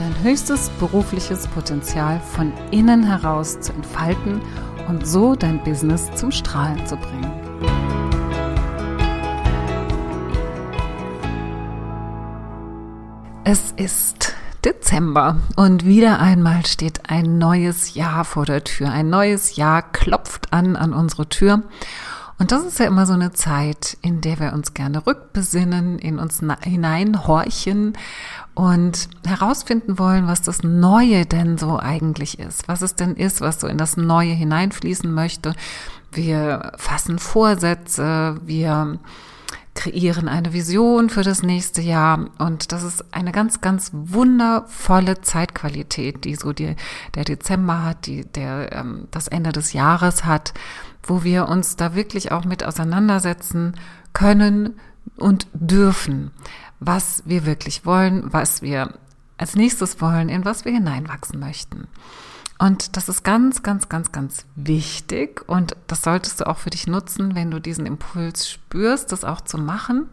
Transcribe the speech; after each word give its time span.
dein 0.00 0.22
höchstes 0.22 0.70
berufliches 0.80 1.46
Potenzial 1.48 2.20
von 2.20 2.54
innen 2.70 3.02
heraus 3.02 3.60
zu 3.60 3.72
entfalten 3.74 4.40
und 4.88 5.06
so 5.06 5.34
dein 5.34 5.62
Business 5.62 6.10
zum 6.14 6.32
Strahlen 6.32 6.86
zu 6.86 6.96
bringen. 6.96 7.30
Es 13.44 13.72
ist 13.76 14.34
Dezember 14.64 15.36
und 15.56 15.84
wieder 15.84 16.18
einmal 16.18 16.64
steht 16.64 17.10
ein 17.10 17.36
neues 17.36 17.94
Jahr 17.94 18.24
vor 18.24 18.46
der 18.46 18.64
Tür. 18.64 18.90
Ein 18.90 19.10
neues 19.10 19.56
Jahr 19.56 19.82
klopft 19.82 20.52
an 20.52 20.76
an 20.76 20.94
unsere 20.94 21.28
Tür 21.28 21.62
und 22.40 22.52
das 22.52 22.64
ist 22.64 22.78
ja 22.78 22.86
immer 22.86 23.04
so 23.04 23.12
eine 23.12 23.32
Zeit, 23.32 23.98
in 24.00 24.22
der 24.22 24.40
wir 24.40 24.54
uns 24.54 24.72
gerne 24.72 25.06
rückbesinnen, 25.06 25.98
in 25.98 26.18
uns 26.18 26.40
hineinhorchen 26.62 27.92
und 28.54 29.10
herausfinden 29.26 29.98
wollen, 29.98 30.26
was 30.26 30.40
das 30.40 30.62
Neue 30.62 31.26
denn 31.26 31.58
so 31.58 31.78
eigentlich 31.78 32.38
ist, 32.38 32.66
was 32.66 32.80
es 32.80 32.96
denn 32.96 33.14
ist, 33.14 33.42
was 33.42 33.60
so 33.60 33.66
in 33.66 33.76
das 33.76 33.98
Neue 33.98 34.32
hineinfließen 34.32 35.12
möchte. 35.12 35.54
Wir 36.12 36.72
fassen 36.78 37.18
Vorsätze, 37.18 38.40
wir 38.42 38.98
kreieren 39.74 40.26
eine 40.26 40.54
Vision 40.54 41.10
für 41.10 41.22
das 41.22 41.42
nächste 41.42 41.82
Jahr 41.82 42.30
und 42.38 42.72
das 42.72 42.82
ist 42.82 43.14
eine 43.14 43.32
ganz, 43.32 43.60
ganz 43.60 43.90
wundervolle 43.92 45.20
Zeitqualität, 45.20 46.24
die 46.24 46.36
so 46.36 46.54
die, 46.54 46.74
der 47.14 47.24
Dezember 47.24 47.84
hat, 47.84 48.06
die 48.06 48.24
der 48.24 48.72
ähm, 48.72 49.08
das 49.10 49.28
Ende 49.28 49.52
des 49.52 49.74
Jahres 49.74 50.24
hat 50.24 50.54
wo 51.02 51.24
wir 51.24 51.48
uns 51.48 51.76
da 51.76 51.94
wirklich 51.94 52.32
auch 52.32 52.44
mit 52.44 52.64
auseinandersetzen 52.64 53.74
können 54.12 54.78
und 55.16 55.46
dürfen, 55.52 56.30
was 56.78 57.22
wir 57.26 57.46
wirklich 57.46 57.84
wollen, 57.84 58.32
was 58.32 58.62
wir 58.62 58.94
als 59.36 59.56
nächstes 59.56 60.00
wollen, 60.00 60.28
in 60.28 60.44
was 60.44 60.64
wir 60.64 60.72
hineinwachsen 60.72 61.40
möchten. 61.40 61.88
Und 62.58 62.96
das 62.96 63.08
ist 63.08 63.22
ganz, 63.24 63.62
ganz, 63.62 63.88
ganz, 63.88 64.12
ganz 64.12 64.44
wichtig 64.54 65.42
und 65.48 65.76
das 65.86 66.02
solltest 66.02 66.40
du 66.40 66.46
auch 66.46 66.58
für 66.58 66.68
dich 66.68 66.86
nutzen, 66.86 67.34
wenn 67.34 67.50
du 67.50 67.58
diesen 67.58 67.86
Impuls 67.86 68.50
spürst, 68.50 69.12
das 69.12 69.24
auch 69.24 69.40
zu 69.40 69.56
machen 69.56 70.10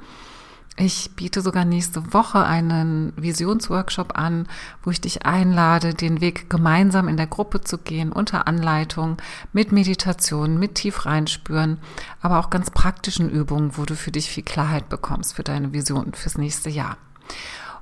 ich 0.80 1.10
biete 1.16 1.42
sogar 1.42 1.66
nächste 1.66 2.14
Woche 2.14 2.44
einen 2.44 3.12
Visionsworkshop 3.16 4.18
an, 4.18 4.48
wo 4.84 4.92
ich 4.92 5.02
dich 5.02 5.26
einlade, 5.26 5.96
den 5.96 6.22
Weg 6.22 6.52
gemeinsam 6.52 7.08
in 7.08 7.18
der 7.18 7.26
Gruppe 7.26 7.62
zu 7.62 7.80
gehen, 7.80 8.12
unter 8.12 8.48
Anleitung, 8.48 9.18
mit 9.54 9.72
Meditation, 9.72 10.60
mit 10.60 10.76
tief 10.76 11.08
reinspüren, 11.08 11.80
aber 12.22 12.38
auch 12.38 12.52
ganz 12.52 12.70
praktischen 12.70 13.28
Übungen, 13.28 13.76
wo 13.76 13.86
du 13.86 13.96
für 13.96 14.12
dich 14.12 14.30
viel 14.30 14.44
Klarheit 14.44 14.88
bekommst 14.88 15.34
für 15.34 15.44
deine 15.44 15.74
Vision 15.74 16.14
fürs 16.14 16.38
nächste 16.38 16.70
Jahr. 16.70 16.98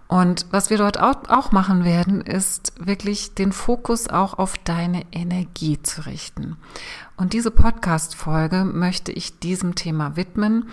Und 0.08 0.46
was 0.52 0.70
wir 0.70 0.78
dort 0.78 1.00
auch 1.00 1.52
machen 1.52 1.84
werden, 1.84 2.22
ist 2.22 2.74
wirklich 2.80 3.34
den 3.34 3.52
Fokus 3.52 4.08
auch 4.08 4.36
auf 4.36 4.58
deine 4.60 5.04
Energie 5.12 5.82
zu 5.82 6.06
richten. 6.06 6.58
Und 7.18 7.34
diese 7.34 7.52
Podcast-Folge 7.52 8.66
möchte 8.66 9.12
ich 9.12 9.40
diesem 9.40 9.76
Thema 9.76 10.16
widmen 10.16 10.70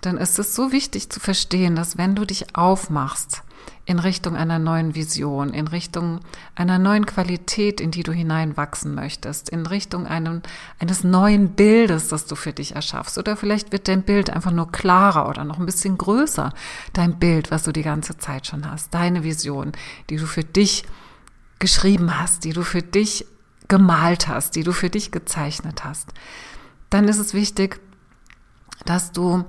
dann 0.00 0.16
ist 0.16 0.38
es 0.38 0.54
so 0.54 0.72
wichtig 0.72 1.10
zu 1.10 1.20
verstehen, 1.20 1.76
dass 1.76 1.98
wenn 1.98 2.14
du 2.14 2.24
dich 2.24 2.56
aufmachst 2.56 3.42
in 3.84 3.98
Richtung 3.98 4.36
einer 4.36 4.58
neuen 4.58 4.94
Vision, 4.94 5.52
in 5.52 5.66
Richtung 5.66 6.20
einer 6.54 6.78
neuen 6.78 7.06
Qualität, 7.06 7.80
in 7.80 7.90
die 7.90 8.02
du 8.02 8.12
hineinwachsen 8.12 8.94
möchtest, 8.94 9.48
in 9.48 9.66
Richtung 9.66 10.06
einem, 10.06 10.42
eines 10.78 11.02
neuen 11.02 11.50
Bildes, 11.50 12.08
das 12.08 12.26
du 12.26 12.36
für 12.36 12.52
dich 12.52 12.76
erschaffst, 12.76 13.18
oder 13.18 13.36
vielleicht 13.36 13.72
wird 13.72 13.88
dein 13.88 14.02
Bild 14.02 14.30
einfach 14.30 14.52
nur 14.52 14.70
klarer 14.70 15.28
oder 15.28 15.44
noch 15.44 15.58
ein 15.58 15.66
bisschen 15.66 15.98
größer, 15.98 16.52
dein 16.92 17.18
Bild, 17.18 17.50
was 17.50 17.64
du 17.64 17.72
die 17.72 17.82
ganze 17.82 18.16
Zeit 18.16 18.46
schon 18.46 18.70
hast, 18.70 18.94
deine 18.94 19.24
Vision, 19.24 19.72
die 20.08 20.16
du 20.16 20.26
für 20.26 20.44
dich 20.44 20.84
geschrieben 21.58 22.18
hast, 22.20 22.44
die 22.44 22.52
du 22.52 22.62
für 22.62 22.82
dich 22.82 23.26
gemalt 23.66 24.28
hast, 24.28 24.56
die 24.56 24.62
du 24.62 24.72
für 24.72 24.90
dich 24.90 25.10
gezeichnet 25.10 25.84
hast, 25.84 26.10
dann 26.90 27.08
ist 27.08 27.18
es 27.18 27.34
wichtig, 27.34 27.80
dass 28.84 29.12
du 29.12 29.44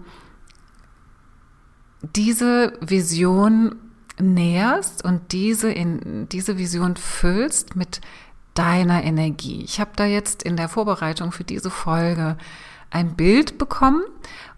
diese 2.02 2.74
Vision 2.82 3.76
näherst 4.20 5.04
und 5.04 5.32
diese 5.32 5.72
in 5.72 6.28
diese 6.30 6.58
Vision 6.58 6.96
füllst 6.96 7.76
mit 7.76 8.02
deiner 8.54 9.04
Energie. 9.04 9.64
Ich 9.64 9.80
habe 9.80 9.92
da 9.96 10.06
jetzt 10.06 10.44
in 10.44 10.58
der 10.58 10.70
Vorbereitung 10.70 11.32
für 11.32 11.44
diese 11.44 11.70
Folge 11.70 12.38
ein 12.90 13.16
Bild 13.16 13.58
bekommen, 13.58 14.04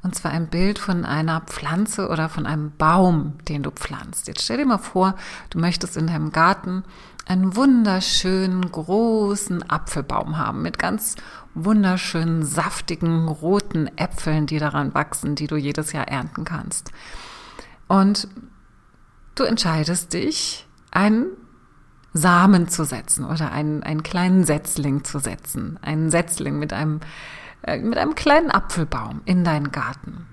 und 0.02 0.16
zwar 0.16 0.32
ein 0.32 0.48
Bild 0.48 0.80
von 0.80 1.06
einer 1.06 1.42
Pflanze 1.42 2.10
oder 2.10 2.28
von 2.28 2.46
einem 2.46 2.72
Baum, 2.78 3.34
den 3.48 3.64
du 3.64 3.72
pflanzt. 3.72 4.28
Jetzt 4.28 4.42
stell 4.42 4.58
dir 4.58 4.66
mal 4.66 4.80
vor, 4.80 5.16
du 5.52 5.60
möchtest 5.60 5.96
in 5.96 6.08
deinem 6.08 6.32
Garten 6.32 6.84
einen 7.26 7.56
wunderschönen 7.56 8.70
großen 8.70 9.70
Apfelbaum 9.70 10.38
haben 10.38 10.62
mit 10.62 10.78
ganz 10.78 11.16
wunderschönen 11.54 12.44
saftigen 12.44 13.28
roten 13.28 13.90
Äpfeln, 13.98 14.48
die 14.48 14.60
daran 14.60 14.94
wachsen, 14.94 15.36
die 15.36 15.48
du 15.48 15.56
jedes 15.56 15.94
Jahr 15.94 16.08
ernten 16.08 16.44
kannst. 16.44 16.92
Und 17.88 18.28
du 19.36 19.44
entscheidest 19.44 20.14
dich, 20.14 20.68
einen 20.92 21.28
Samen 22.14 22.68
zu 22.68 22.84
setzen 22.84 23.26
oder 23.26 23.52
einen, 23.52 23.84
einen 23.84 24.04
kleinen 24.04 24.44
Setzling 24.44 25.04
zu 25.04 25.20
setzen. 25.20 25.80
Einen 25.82 26.12
Setzling 26.12 26.60
mit 26.60 26.72
einem, 26.72 27.00
äh, 27.64 27.80
mit 27.80 27.98
einem 27.98 28.16
kleinen 28.16 28.52
Apfelbaum 28.52 29.22
in 29.26 29.44
deinen 29.44 29.72
Garten. 29.72 30.26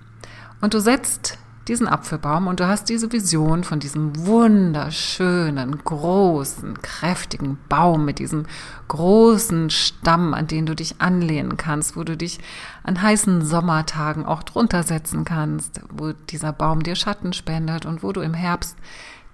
Und 0.60 0.74
du 0.74 0.80
setzt 0.80 1.38
diesen 1.70 1.86
Apfelbaum 1.86 2.48
und 2.48 2.58
du 2.58 2.66
hast 2.66 2.88
diese 2.88 3.12
Vision 3.12 3.62
von 3.62 3.78
diesem 3.78 4.26
wunderschönen, 4.26 5.78
großen, 5.84 6.82
kräftigen 6.82 7.58
Baum 7.68 8.04
mit 8.04 8.18
diesem 8.18 8.46
großen 8.88 9.70
Stamm, 9.70 10.34
an 10.34 10.48
den 10.48 10.66
du 10.66 10.74
dich 10.74 11.00
anlehnen 11.00 11.56
kannst, 11.56 11.96
wo 11.96 12.02
du 12.02 12.16
dich 12.16 12.40
an 12.82 13.00
heißen 13.00 13.44
Sommertagen 13.44 14.26
auch 14.26 14.42
drunter 14.42 14.82
setzen 14.82 15.24
kannst, 15.24 15.80
wo 15.90 16.12
dieser 16.12 16.52
Baum 16.52 16.82
dir 16.82 16.96
Schatten 16.96 17.32
spendet 17.32 17.86
und 17.86 18.02
wo 18.02 18.10
du 18.10 18.20
im 18.20 18.34
Herbst 18.34 18.76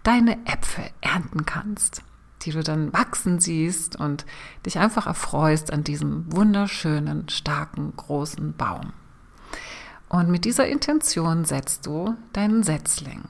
deine 0.03 0.37
Äpfel 0.45 0.85
ernten 1.01 1.47
kannst, 1.47 2.03
die 2.43 2.51
du 2.51 2.63
dann 2.63 2.93
wachsen 2.93 3.41
siehst 3.41 3.97
und 3.97 4.27
dich 4.67 4.79
einfach 4.79 5.07
erfreust 5.07 5.73
an 5.73 5.85
diesem 5.85 6.31
wunderschönen, 6.31 7.31
starken, 7.31 7.95
großen 7.97 8.55
Baum. 8.59 8.93
Und 10.09 10.31
mit 10.31 10.45
dieser 10.45 10.67
Intention 10.67 11.45
setzt 11.45 11.87
du 11.87 12.17
deinen 12.33 12.63
Setzling. 12.63 13.23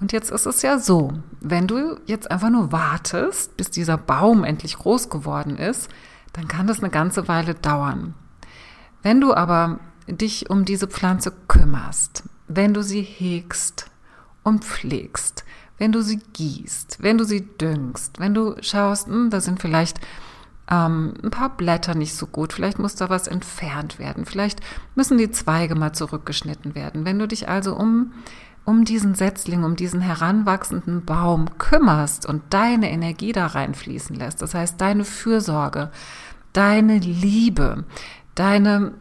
Und 0.00 0.12
jetzt 0.12 0.30
ist 0.30 0.46
es 0.46 0.62
ja 0.62 0.78
so, 0.78 1.12
wenn 1.40 1.66
du 1.66 2.00
jetzt 2.06 2.30
einfach 2.30 2.48
nur 2.48 2.72
wartest, 2.72 3.56
bis 3.58 3.70
dieser 3.70 3.98
Baum 3.98 4.44
endlich 4.44 4.78
groß 4.78 5.10
geworden 5.10 5.58
ist, 5.58 5.90
dann 6.32 6.48
kann 6.48 6.66
das 6.66 6.78
eine 6.80 6.90
ganze 6.90 7.28
Weile 7.28 7.54
dauern. 7.54 8.14
Wenn 9.02 9.20
du 9.20 9.34
aber 9.34 9.78
dich 10.06 10.48
um 10.48 10.64
diese 10.64 10.88
Pflanze 10.88 11.32
kümmerst, 11.48 12.24
wenn 12.48 12.72
du 12.72 12.82
sie 12.82 13.02
hegst 13.02 13.90
und 14.42 14.64
pflegst, 14.64 15.44
wenn 15.76 15.92
du 15.92 16.02
sie 16.02 16.18
gießt, 16.32 17.02
wenn 17.02 17.18
du 17.18 17.24
sie 17.24 17.46
düngst, 17.58 18.20
wenn 18.20 18.34
du 18.34 18.56
schaust, 18.60 19.06
hm, 19.06 19.30
da 19.30 19.40
sind 19.40 19.60
vielleicht 19.60 20.00
ähm, 20.70 21.14
ein 21.22 21.30
paar 21.30 21.50
Blätter 21.50 21.94
nicht 21.94 22.14
so 22.14 22.26
gut, 22.26 22.52
vielleicht 22.52 22.78
muss 22.78 22.94
da 22.94 23.10
was 23.10 23.26
entfernt 23.26 23.98
werden, 23.98 24.24
vielleicht 24.24 24.60
müssen 24.94 25.18
die 25.18 25.30
Zweige 25.30 25.74
mal 25.74 25.92
zurückgeschnitten 25.92 26.74
werden. 26.74 27.04
Wenn 27.04 27.18
du 27.18 27.26
dich 27.26 27.48
also 27.48 27.74
um, 27.74 28.12
um 28.64 28.84
diesen 28.84 29.14
Setzling, 29.14 29.64
um 29.64 29.76
diesen 29.76 30.00
heranwachsenden 30.00 31.04
Baum 31.04 31.58
kümmerst 31.58 32.24
und 32.24 32.42
deine 32.50 32.90
Energie 32.90 33.32
da 33.32 33.48
reinfließen 33.48 34.14
lässt, 34.14 34.42
das 34.42 34.54
heißt 34.54 34.80
deine 34.80 35.04
Fürsorge, 35.04 35.90
deine 36.52 36.98
Liebe, 36.98 37.84
deine, 38.34 38.92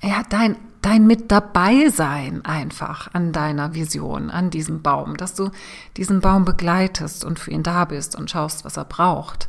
ja, 0.00 0.22
dein 0.28 0.56
dein 0.80 1.06
mit 1.06 1.32
dabei 1.32 1.88
sein 1.88 2.44
einfach 2.44 3.08
an 3.14 3.32
deiner 3.32 3.72
Vision, 3.72 4.30
an 4.30 4.50
diesem 4.50 4.82
Baum, 4.82 5.16
dass 5.16 5.34
du 5.34 5.50
diesen 5.96 6.20
Baum 6.20 6.44
begleitest 6.44 7.24
und 7.24 7.38
für 7.38 7.52
ihn 7.52 7.62
da 7.62 7.86
bist 7.86 8.14
und 8.16 8.30
schaust, 8.30 8.66
was 8.66 8.76
er 8.76 8.84
braucht 8.84 9.48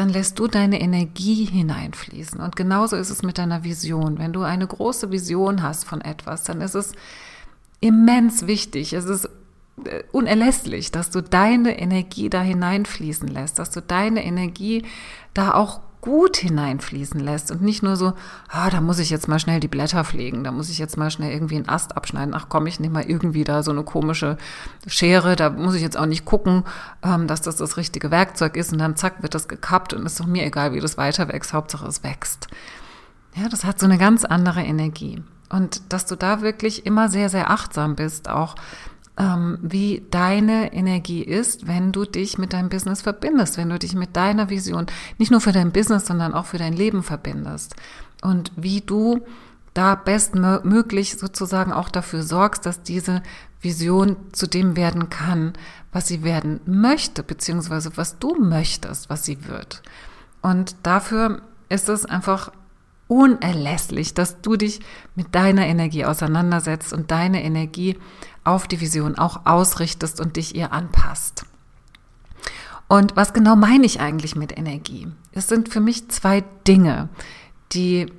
dann 0.00 0.08
lässt 0.08 0.38
du 0.38 0.46
deine 0.46 0.80
Energie 0.80 1.44
hineinfließen. 1.44 2.40
Und 2.40 2.56
genauso 2.56 2.96
ist 2.96 3.10
es 3.10 3.22
mit 3.22 3.36
deiner 3.36 3.64
Vision. 3.64 4.18
Wenn 4.18 4.32
du 4.32 4.40
eine 4.40 4.66
große 4.66 5.10
Vision 5.12 5.62
hast 5.62 5.84
von 5.84 6.00
etwas, 6.00 6.44
dann 6.44 6.62
ist 6.62 6.74
es 6.74 6.92
immens 7.80 8.46
wichtig, 8.46 8.94
es 8.94 9.04
ist 9.04 9.26
äh, 9.84 10.02
unerlässlich, 10.10 10.90
dass 10.90 11.10
du 11.10 11.22
deine 11.22 11.78
Energie 11.78 12.30
da 12.30 12.40
hineinfließen 12.40 13.28
lässt, 13.28 13.58
dass 13.58 13.70
du 13.72 13.82
deine 13.82 14.24
Energie 14.24 14.86
da 15.34 15.52
auch 15.52 15.80
gut 16.00 16.38
hineinfließen 16.38 17.20
lässt 17.20 17.50
und 17.50 17.62
nicht 17.62 17.82
nur 17.82 17.96
so, 17.96 18.14
ah, 18.48 18.70
da 18.70 18.80
muss 18.80 18.98
ich 18.98 19.10
jetzt 19.10 19.28
mal 19.28 19.38
schnell 19.38 19.60
die 19.60 19.68
Blätter 19.68 20.04
pflegen, 20.04 20.44
da 20.44 20.52
muss 20.52 20.70
ich 20.70 20.78
jetzt 20.78 20.96
mal 20.96 21.10
schnell 21.10 21.32
irgendwie 21.32 21.56
einen 21.56 21.68
Ast 21.68 21.96
abschneiden. 21.96 22.34
Ach 22.34 22.46
komm, 22.48 22.66
ich 22.66 22.80
nehme 22.80 22.94
mal 22.94 23.04
irgendwie 23.04 23.44
da 23.44 23.62
so 23.62 23.70
eine 23.70 23.82
komische 23.82 24.38
Schere, 24.86 25.36
da 25.36 25.50
muss 25.50 25.74
ich 25.74 25.82
jetzt 25.82 25.98
auch 25.98 26.06
nicht 26.06 26.24
gucken, 26.24 26.64
ähm, 27.02 27.26
dass 27.26 27.42
das 27.42 27.56
das 27.56 27.76
richtige 27.76 28.10
Werkzeug 28.10 28.56
ist 28.56 28.72
und 28.72 28.78
dann 28.78 28.96
zack 28.96 29.22
wird 29.22 29.34
das 29.34 29.48
gekappt 29.48 29.92
und 29.92 30.06
ist 30.06 30.18
doch 30.18 30.26
mir 30.26 30.44
egal, 30.44 30.72
wie 30.72 30.80
das 30.80 30.96
weiter 30.96 31.28
wächst, 31.28 31.52
Hauptsache 31.52 31.86
es 31.86 32.02
wächst. 32.02 32.48
Ja, 33.34 33.48
das 33.48 33.64
hat 33.64 33.78
so 33.78 33.86
eine 33.86 33.98
ganz 33.98 34.24
andere 34.24 34.62
Energie. 34.62 35.22
Und 35.50 35.92
dass 35.92 36.06
du 36.06 36.14
da 36.16 36.42
wirklich 36.42 36.86
immer 36.86 37.08
sehr, 37.08 37.28
sehr 37.28 37.50
achtsam 37.50 37.96
bist, 37.96 38.28
auch 38.28 38.54
wie 39.60 40.02
deine 40.10 40.72
Energie 40.72 41.22
ist, 41.22 41.66
wenn 41.66 41.92
du 41.92 42.06
dich 42.06 42.38
mit 42.38 42.54
deinem 42.54 42.70
Business 42.70 43.02
verbindest, 43.02 43.58
wenn 43.58 43.68
du 43.68 43.78
dich 43.78 43.94
mit 43.94 44.16
deiner 44.16 44.48
Vision 44.48 44.86
nicht 45.18 45.30
nur 45.30 45.42
für 45.42 45.52
dein 45.52 45.72
Business, 45.72 46.06
sondern 46.06 46.32
auch 46.32 46.46
für 46.46 46.56
dein 46.56 46.72
Leben 46.72 47.02
verbindest. 47.02 47.76
Und 48.22 48.50
wie 48.56 48.80
du 48.80 49.20
da 49.74 49.94
bestmöglich 49.94 51.18
sozusagen 51.18 51.72
auch 51.72 51.90
dafür 51.90 52.22
sorgst, 52.22 52.64
dass 52.64 52.82
diese 52.82 53.22
Vision 53.60 54.16
zu 54.32 54.46
dem 54.46 54.74
werden 54.74 55.10
kann, 55.10 55.52
was 55.92 56.08
sie 56.08 56.22
werden 56.22 56.60
möchte, 56.64 57.22
beziehungsweise 57.22 57.96
was 57.96 58.18
du 58.18 58.34
möchtest, 58.36 59.10
was 59.10 59.24
sie 59.24 59.46
wird. 59.46 59.82
Und 60.40 60.76
dafür 60.82 61.42
ist 61.68 61.88
es 61.88 62.06
einfach 62.06 62.52
unerlässlich, 63.06 64.14
dass 64.14 64.40
du 64.40 64.56
dich 64.56 64.80
mit 65.16 65.34
deiner 65.34 65.66
Energie 65.66 66.04
auseinandersetzt 66.04 66.92
und 66.92 67.10
deine 67.10 67.42
Energie 67.42 67.98
auf 68.44 68.66
die 68.66 68.80
Vision 68.80 69.16
auch 69.16 69.46
ausrichtest 69.46 70.20
und 70.20 70.36
dich 70.36 70.54
ihr 70.54 70.72
anpasst. 70.72 71.44
Und 72.88 73.14
was 73.14 73.32
genau 73.32 73.54
meine 73.54 73.86
ich 73.86 74.00
eigentlich 74.00 74.34
mit 74.34 74.56
Energie? 74.56 75.08
Es 75.32 75.46
sind 75.46 75.68
für 75.68 75.80
mich 75.80 76.08
zwei 76.08 76.42
Dinge, 76.66 77.08
die 77.72 78.12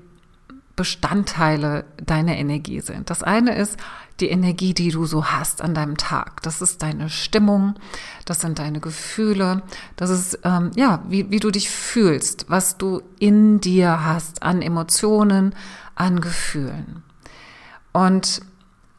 Bestandteile 0.77 1.85
deiner 2.03 2.38
Energie 2.38 2.79
sind. 2.79 3.09
Das 3.09 3.21
eine 3.21 3.56
ist 3.56 3.77
die 4.21 4.29
Energie, 4.29 4.73
die 4.73 4.89
du 4.89 5.06
so 5.06 5.25
hast 5.25 5.62
an 5.62 5.73
deinem 5.73 5.97
Tag. 5.97 6.41
Das 6.44 6.62
ist 6.62 6.81
deine 6.81 7.09
Stimmung, 7.09 7.75
das 8.25 8.39
sind 8.39 8.59
deine 8.59 8.79
Gefühle, 8.79 9.63
das 9.95 10.09
ist 10.09 10.39
ähm, 10.44 10.71
ja, 10.75 11.03
wie, 11.07 11.29
wie 11.31 11.39
du 11.39 11.51
dich 11.51 11.69
fühlst, 11.69 12.45
was 12.47 12.77
du 12.77 13.01
in 13.19 13.59
dir 13.59 14.06
hast 14.06 14.44
an 14.44 14.62
Emotionen, 14.62 15.53
an 15.95 16.21
Gefühlen. 16.21 17.03
Und 17.94 18.41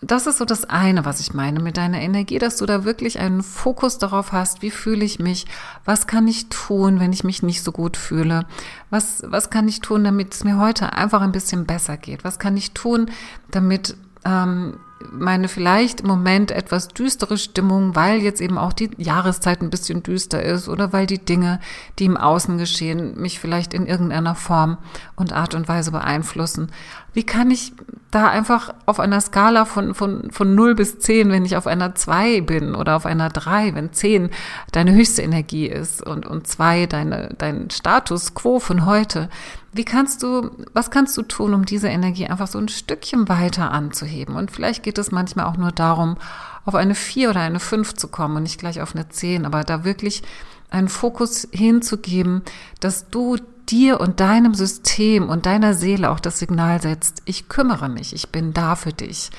das 0.02 0.26
ist 0.26 0.38
so 0.38 0.44
das 0.44 0.68
eine, 0.68 1.04
was 1.04 1.20
ich 1.20 1.32
meine 1.32 1.60
mit 1.60 1.76
deiner 1.76 2.00
Energie, 2.00 2.38
dass 2.38 2.56
du 2.56 2.66
da 2.66 2.84
wirklich 2.84 3.20
einen 3.20 3.42
Fokus 3.42 3.98
darauf 3.98 4.32
hast, 4.32 4.60
wie 4.60 4.72
fühle 4.72 5.04
ich 5.04 5.20
mich, 5.20 5.46
was 5.84 6.08
kann 6.08 6.26
ich 6.26 6.48
tun, 6.48 6.98
wenn 6.98 7.12
ich 7.12 7.22
mich 7.22 7.42
nicht 7.42 7.62
so 7.62 7.70
gut 7.70 7.96
fühle, 7.96 8.46
was, 8.90 9.22
was 9.24 9.48
kann 9.48 9.68
ich 9.68 9.80
tun, 9.80 10.02
damit 10.02 10.34
es 10.34 10.42
mir 10.42 10.58
heute 10.58 10.92
einfach 10.92 11.20
ein 11.20 11.32
bisschen 11.32 11.66
besser 11.66 11.96
geht, 11.96 12.24
was 12.24 12.40
kann 12.40 12.56
ich 12.56 12.72
tun, 12.72 13.10
damit 13.52 13.96
ähm, 14.24 14.78
meine 15.10 15.48
vielleicht 15.48 16.02
im 16.02 16.08
Moment 16.08 16.50
etwas 16.50 16.88
düstere 16.88 17.38
Stimmung, 17.38 17.94
weil 17.96 18.20
jetzt 18.20 18.40
eben 18.40 18.58
auch 18.58 18.72
die 18.72 18.90
Jahreszeit 18.96 19.62
ein 19.62 19.70
bisschen 19.70 20.02
düster 20.02 20.42
ist 20.42 20.68
oder 20.68 20.92
weil 20.92 21.06
die 21.06 21.24
Dinge, 21.24 21.60
die 21.98 22.04
im 22.04 22.16
Außen 22.16 22.58
geschehen, 22.58 23.20
mich 23.20 23.40
vielleicht 23.40 23.74
in 23.74 23.86
irgendeiner 23.86 24.34
Form 24.34 24.78
und 25.16 25.32
Art 25.32 25.54
und 25.54 25.68
Weise 25.68 25.92
beeinflussen. 25.92 26.70
Wie 27.12 27.24
kann 27.24 27.50
ich 27.50 27.72
da 28.10 28.28
einfach 28.28 28.74
auf 28.86 29.00
einer 29.00 29.20
Skala 29.20 29.64
von, 29.64 29.94
von, 29.94 30.30
von 30.30 30.54
0 30.54 30.74
bis 30.74 30.98
10, 30.98 31.30
wenn 31.30 31.44
ich 31.44 31.56
auf 31.56 31.66
einer 31.66 31.94
2 31.94 32.42
bin 32.42 32.74
oder 32.74 32.96
auf 32.96 33.06
einer 33.06 33.28
3, 33.28 33.74
wenn 33.74 33.92
10 33.92 34.30
deine 34.70 34.92
höchste 34.92 35.22
Energie 35.22 35.66
ist 35.66 36.06
und, 36.06 36.26
und 36.26 36.46
2 36.46 36.86
deine, 36.86 37.34
dein 37.38 37.70
Status 37.70 38.34
quo 38.34 38.60
von 38.60 38.86
heute, 38.86 39.28
wie 39.72 39.84
kannst 39.84 40.22
du, 40.22 40.50
was 40.74 40.90
kannst 40.90 41.16
du 41.16 41.22
tun, 41.22 41.54
um 41.54 41.64
diese 41.64 41.88
Energie 41.88 42.26
einfach 42.26 42.46
so 42.46 42.58
ein 42.58 42.68
Stückchen 42.68 43.28
weiter 43.28 43.70
anzuheben? 43.70 44.36
Und 44.36 44.50
vielleicht 44.50 44.82
geht 44.82 44.98
es 44.98 45.10
manchmal 45.10 45.46
auch 45.46 45.56
nur 45.56 45.72
darum, 45.72 46.16
auf 46.64 46.74
eine 46.74 46.94
4 46.94 47.30
oder 47.30 47.40
eine 47.40 47.60
5 47.60 47.94
zu 47.94 48.08
kommen 48.08 48.36
und 48.36 48.42
nicht 48.44 48.60
gleich 48.60 48.80
auf 48.80 48.94
eine 48.94 49.08
10, 49.08 49.46
aber 49.46 49.64
da 49.64 49.84
wirklich 49.84 50.22
einen 50.70 50.88
Fokus 50.88 51.48
hinzugeben, 51.52 52.42
dass 52.80 53.08
du 53.08 53.36
dir 53.68 54.00
und 54.00 54.20
deinem 54.20 54.54
System 54.54 55.28
und 55.28 55.46
deiner 55.46 55.74
Seele 55.74 56.10
auch 56.10 56.20
das 56.20 56.38
Signal 56.38 56.80
setzt, 56.82 57.22
ich 57.24 57.48
kümmere 57.48 57.88
mich, 57.88 58.14
ich 58.14 58.28
bin 58.28 58.52
da 58.52 58.76
für 58.76 58.92
dich. 58.92 59.30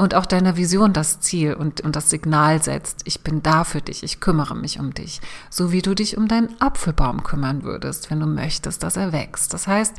Und 0.00 0.14
auch 0.14 0.24
deiner 0.24 0.56
Vision 0.56 0.94
das 0.94 1.20
Ziel 1.20 1.52
und, 1.52 1.82
und 1.82 1.94
das 1.94 2.08
Signal 2.08 2.62
setzt, 2.62 3.02
ich 3.04 3.20
bin 3.20 3.42
da 3.42 3.64
für 3.64 3.82
dich, 3.82 4.02
ich 4.02 4.18
kümmere 4.18 4.54
mich 4.56 4.80
um 4.80 4.94
dich. 4.94 5.20
So 5.50 5.72
wie 5.72 5.82
du 5.82 5.94
dich 5.94 6.16
um 6.16 6.26
deinen 6.26 6.58
Apfelbaum 6.58 7.22
kümmern 7.22 7.64
würdest, 7.64 8.10
wenn 8.10 8.18
du 8.18 8.24
möchtest, 8.24 8.82
dass 8.82 8.96
er 8.96 9.12
wächst. 9.12 9.52
Das 9.52 9.66
heißt, 9.66 9.94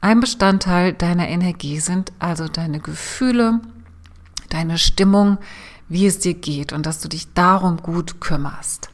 ein 0.00 0.20
Bestandteil 0.20 0.92
deiner 0.92 1.26
Energie 1.26 1.80
sind 1.80 2.12
also 2.20 2.46
deine 2.46 2.78
Gefühle, 2.78 3.58
deine 4.50 4.78
Stimmung, 4.78 5.38
wie 5.88 6.06
es 6.06 6.20
dir 6.20 6.34
geht 6.34 6.72
und 6.72 6.86
dass 6.86 7.00
du 7.00 7.08
dich 7.08 7.32
darum 7.34 7.78
gut 7.78 8.20
kümmerst. 8.20 8.88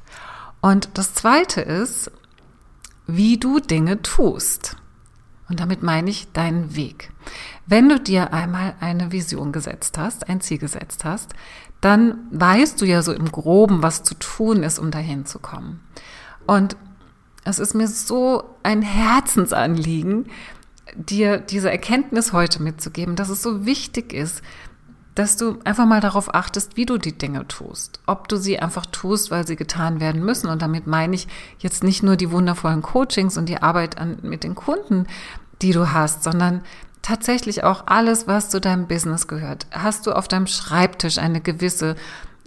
Und 0.62 0.88
das 0.94 1.12
zweite 1.12 1.60
ist, 1.60 2.10
wie 3.06 3.36
du 3.36 3.60
Dinge 3.60 4.00
tust. 4.00 4.78
Und 5.50 5.60
damit 5.60 5.82
meine 5.82 6.08
ich 6.08 6.32
deinen 6.32 6.76
Weg. 6.76 7.12
Wenn 7.70 7.88
du 7.88 8.00
dir 8.00 8.32
einmal 8.32 8.74
eine 8.80 9.12
Vision 9.12 9.52
gesetzt 9.52 9.96
hast, 9.96 10.28
ein 10.28 10.40
Ziel 10.40 10.58
gesetzt 10.58 11.04
hast, 11.04 11.34
dann 11.80 12.18
weißt 12.32 12.80
du 12.80 12.84
ja 12.84 13.00
so 13.00 13.12
im 13.12 13.30
groben, 13.30 13.80
was 13.80 14.02
zu 14.02 14.16
tun 14.16 14.64
ist, 14.64 14.80
um 14.80 14.90
dahin 14.90 15.24
zu 15.24 15.38
kommen. 15.38 15.78
Und 16.48 16.76
es 17.44 17.60
ist 17.60 17.74
mir 17.74 17.86
so 17.86 18.42
ein 18.64 18.82
Herzensanliegen, 18.82 20.26
dir 20.96 21.38
diese 21.38 21.70
Erkenntnis 21.70 22.32
heute 22.32 22.60
mitzugeben, 22.60 23.14
dass 23.14 23.28
es 23.28 23.40
so 23.40 23.64
wichtig 23.64 24.12
ist, 24.12 24.42
dass 25.14 25.36
du 25.36 25.60
einfach 25.62 25.86
mal 25.86 26.00
darauf 26.00 26.34
achtest, 26.34 26.76
wie 26.76 26.86
du 26.86 26.98
die 26.98 27.16
Dinge 27.16 27.46
tust. 27.46 28.00
Ob 28.04 28.26
du 28.26 28.36
sie 28.36 28.58
einfach 28.58 28.86
tust, 28.86 29.30
weil 29.30 29.46
sie 29.46 29.54
getan 29.54 30.00
werden 30.00 30.24
müssen. 30.24 30.48
Und 30.48 30.60
damit 30.60 30.88
meine 30.88 31.14
ich 31.14 31.28
jetzt 31.60 31.84
nicht 31.84 32.02
nur 32.02 32.16
die 32.16 32.32
wundervollen 32.32 32.82
Coachings 32.82 33.38
und 33.38 33.48
die 33.48 33.62
Arbeit 33.62 33.96
an, 33.96 34.18
mit 34.22 34.42
den 34.42 34.56
Kunden, 34.56 35.06
die 35.62 35.72
du 35.72 35.92
hast, 35.92 36.24
sondern 36.24 36.62
tatsächlich 37.02 37.64
auch 37.64 37.84
alles, 37.86 38.26
was 38.26 38.50
zu 38.50 38.60
deinem 38.60 38.86
Business 38.86 39.26
gehört. 39.26 39.66
Hast 39.70 40.06
du 40.06 40.12
auf 40.12 40.28
deinem 40.28 40.46
Schreibtisch 40.46 41.18
eine 41.18 41.40
gewisse 41.40 41.96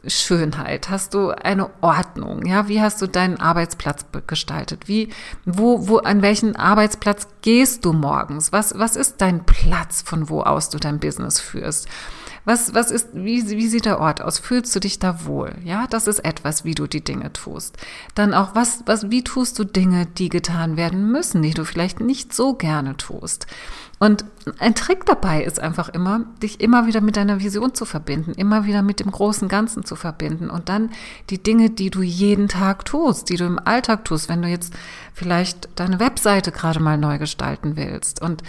Schönheit? 0.06 0.90
Hast 0.90 1.14
du 1.14 1.30
eine 1.30 1.70
Ordnung? 1.82 2.46
Ja, 2.46 2.68
wie 2.68 2.82
hast 2.82 3.02
du 3.02 3.08
deinen 3.08 3.40
Arbeitsplatz 3.40 4.06
gestaltet? 4.28 4.88
Wie, 4.88 5.10
wo, 5.46 5.88
wo, 5.88 5.98
an 5.98 6.22
welchen 6.22 6.56
Arbeitsplatz 6.56 7.28
gehst 7.42 7.86
du 7.86 7.94
morgens? 7.94 8.52
Was, 8.52 8.78
was 8.78 8.96
ist 8.96 9.22
dein 9.22 9.46
Platz, 9.46 10.02
von 10.02 10.30
wo 10.30 10.42
aus 10.42 10.70
du 10.70 10.78
dein 10.78 11.00
Business 11.00 11.40
führst? 11.40 11.88
Was, 12.46 12.74
was 12.74 12.92
ist, 12.92 13.10
wie, 13.14 13.50
wie 13.50 13.68
sieht 13.68 13.86
der 13.86 14.00
Ort 14.00 14.22
aus? 14.22 14.38
Fühlst 14.38 14.76
du 14.76 14.80
dich 14.80 15.00
da 15.00 15.26
wohl? 15.26 15.56
Ja, 15.64 15.88
das 15.90 16.08
ist 16.08 16.20
etwas, 16.20 16.66
wie 16.66 16.76
du 16.76 16.88
die 16.88 17.04
Dinge 17.04 17.32
tust. 17.32 17.78
Dann 18.16 18.34
auch, 18.34 18.54
was, 18.54 18.84
was, 18.86 19.10
wie 19.10 19.24
tust 19.24 19.58
du 19.60 19.64
Dinge, 19.64 20.06
die 20.06 20.30
getan 20.30 20.76
werden 20.76 21.10
müssen, 21.12 21.42
die 21.42 21.54
du 21.54 21.64
vielleicht 21.64 22.02
nicht 22.02 22.34
so 22.34 22.54
gerne 22.54 22.98
tust? 22.98 23.48
Und 24.00 24.26
ein 24.60 24.76
Trick 24.76 25.06
dabei 25.06 25.44
ist 25.44 25.62
einfach 25.62 25.88
immer, 25.88 26.26
dich 26.42 26.60
immer 26.60 26.86
wieder 26.88 27.00
mit 27.00 27.16
deiner 27.16 27.40
Vision 27.40 27.74
zu 27.74 27.86
verbinden, 27.86 28.34
immer 28.34 28.66
wieder 28.66 28.82
mit 28.82 29.00
dem 29.00 29.10
großen 29.10 29.48
Ganzen 29.48 29.86
zu 29.86 29.96
verbinden 29.96 30.50
und 30.50 30.68
dann 30.68 30.90
die 31.30 31.42
Dinge, 31.42 31.70
die 31.70 31.90
du 31.90 32.02
jeden 32.02 32.50
Tag 32.50 32.84
tust, 32.84 33.30
die 33.30 33.38
du 33.38 33.46
im 33.46 33.60
Alltag 33.60 34.04
tust, 34.04 34.28
wenn 34.28 34.42
du 34.42 34.50
jetzt 34.50 34.74
vielleicht 35.14 35.70
deine 35.80 36.02
Webseite 36.02 36.52
gerade 36.52 36.82
mal 36.82 36.98
neu 36.98 37.18
gestalten 37.18 37.78
willst 37.78 38.22
und 38.22 38.44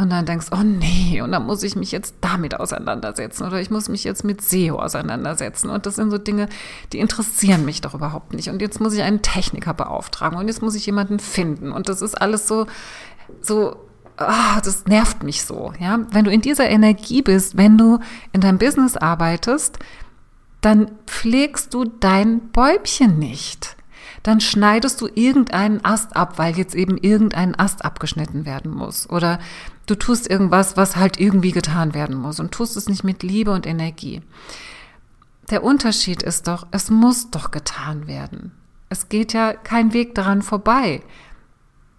und 0.00 0.10
dann 0.10 0.24
denkst, 0.24 0.46
oh 0.50 0.62
nee, 0.62 1.20
und 1.20 1.30
dann 1.32 1.44
muss 1.44 1.62
ich 1.62 1.76
mich 1.76 1.92
jetzt 1.92 2.14
damit 2.22 2.58
auseinandersetzen 2.58 3.44
oder 3.44 3.60
ich 3.60 3.70
muss 3.70 3.90
mich 3.90 4.02
jetzt 4.02 4.24
mit 4.24 4.40
SEO 4.40 4.78
auseinandersetzen. 4.78 5.68
Und 5.68 5.84
das 5.84 5.96
sind 5.96 6.10
so 6.10 6.16
Dinge, 6.16 6.48
die 6.92 7.00
interessieren 7.00 7.66
mich 7.66 7.82
doch 7.82 7.94
überhaupt 7.94 8.32
nicht. 8.32 8.48
Und 8.48 8.62
jetzt 8.62 8.80
muss 8.80 8.94
ich 8.94 9.02
einen 9.02 9.20
Techniker 9.20 9.74
beauftragen 9.74 10.38
und 10.38 10.48
jetzt 10.48 10.62
muss 10.62 10.74
ich 10.74 10.86
jemanden 10.86 11.18
finden. 11.18 11.70
Und 11.70 11.90
das 11.90 12.00
ist 12.00 12.14
alles 12.14 12.48
so, 12.48 12.66
so, 13.42 13.76
ah, 14.16 14.60
das 14.62 14.86
nervt 14.86 15.22
mich 15.22 15.44
so. 15.44 15.74
Ja, 15.78 16.00
wenn 16.12 16.24
du 16.24 16.30
in 16.30 16.40
dieser 16.40 16.68
Energie 16.70 17.20
bist, 17.20 17.58
wenn 17.58 17.76
du 17.76 17.98
in 18.32 18.40
deinem 18.40 18.58
Business 18.58 18.96
arbeitest, 18.96 19.78
dann 20.62 20.90
pflegst 21.06 21.74
du 21.74 21.84
dein 21.84 22.48
Bäubchen 22.52 23.18
nicht 23.18 23.76
dann 24.22 24.40
schneidest 24.40 25.00
du 25.00 25.08
irgendeinen 25.14 25.84
Ast 25.84 26.16
ab, 26.16 26.38
weil 26.38 26.56
jetzt 26.56 26.74
eben 26.74 26.98
irgendein 26.98 27.58
Ast 27.58 27.84
abgeschnitten 27.84 28.44
werden 28.44 28.70
muss. 28.70 29.08
Oder 29.08 29.38
du 29.86 29.94
tust 29.94 30.28
irgendwas, 30.28 30.76
was 30.76 30.96
halt 30.96 31.18
irgendwie 31.18 31.52
getan 31.52 31.94
werden 31.94 32.16
muss 32.16 32.40
und 32.40 32.52
tust 32.52 32.76
es 32.76 32.88
nicht 32.88 33.04
mit 33.04 33.22
Liebe 33.22 33.50
und 33.52 33.66
Energie. 33.66 34.22
Der 35.50 35.64
Unterschied 35.64 36.22
ist 36.22 36.46
doch, 36.46 36.66
es 36.70 36.90
muss 36.90 37.30
doch 37.30 37.50
getan 37.50 38.06
werden. 38.06 38.52
Es 38.88 39.08
geht 39.08 39.32
ja 39.32 39.52
kein 39.52 39.92
Weg 39.92 40.14
daran 40.14 40.42
vorbei, 40.42 41.02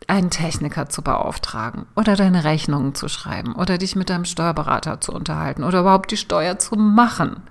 einen 0.08 0.30
Techniker 0.30 0.90
zu 0.90 1.02
beauftragen 1.02 1.86
oder 1.96 2.16
deine 2.16 2.44
Rechnungen 2.44 2.96
zu 2.96 3.08
schreiben 3.08 3.54
oder 3.56 3.78
dich 3.78 3.96
mit 3.96 4.10
deinem 4.10 4.26
Steuerberater 4.26 5.00
zu 5.00 5.14
unterhalten 5.14 5.64
oder 5.64 5.82
überhaupt 5.82 6.12
die 6.12 6.18
Steuer 6.18 6.60
zu 6.60 6.76
machen. 6.76 7.44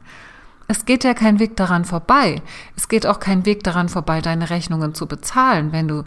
Es 0.71 0.85
geht 0.85 1.03
ja 1.03 1.15
kein 1.15 1.41
Weg 1.41 1.57
daran 1.57 1.85
vorbei. 1.85 2.43
Es 2.77 2.87
geht 2.87 3.05
auch 3.05 3.19
kein 3.19 3.45
Weg 3.45 3.65
daran 3.65 3.89
vorbei, 3.89 4.21
deine 4.21 4.51
Rechnungen 4.51 4.95
zu 4.95 5.09
bezahlen, 5.09 5.73
wenn 5.73 5.89
du 5.89 6.05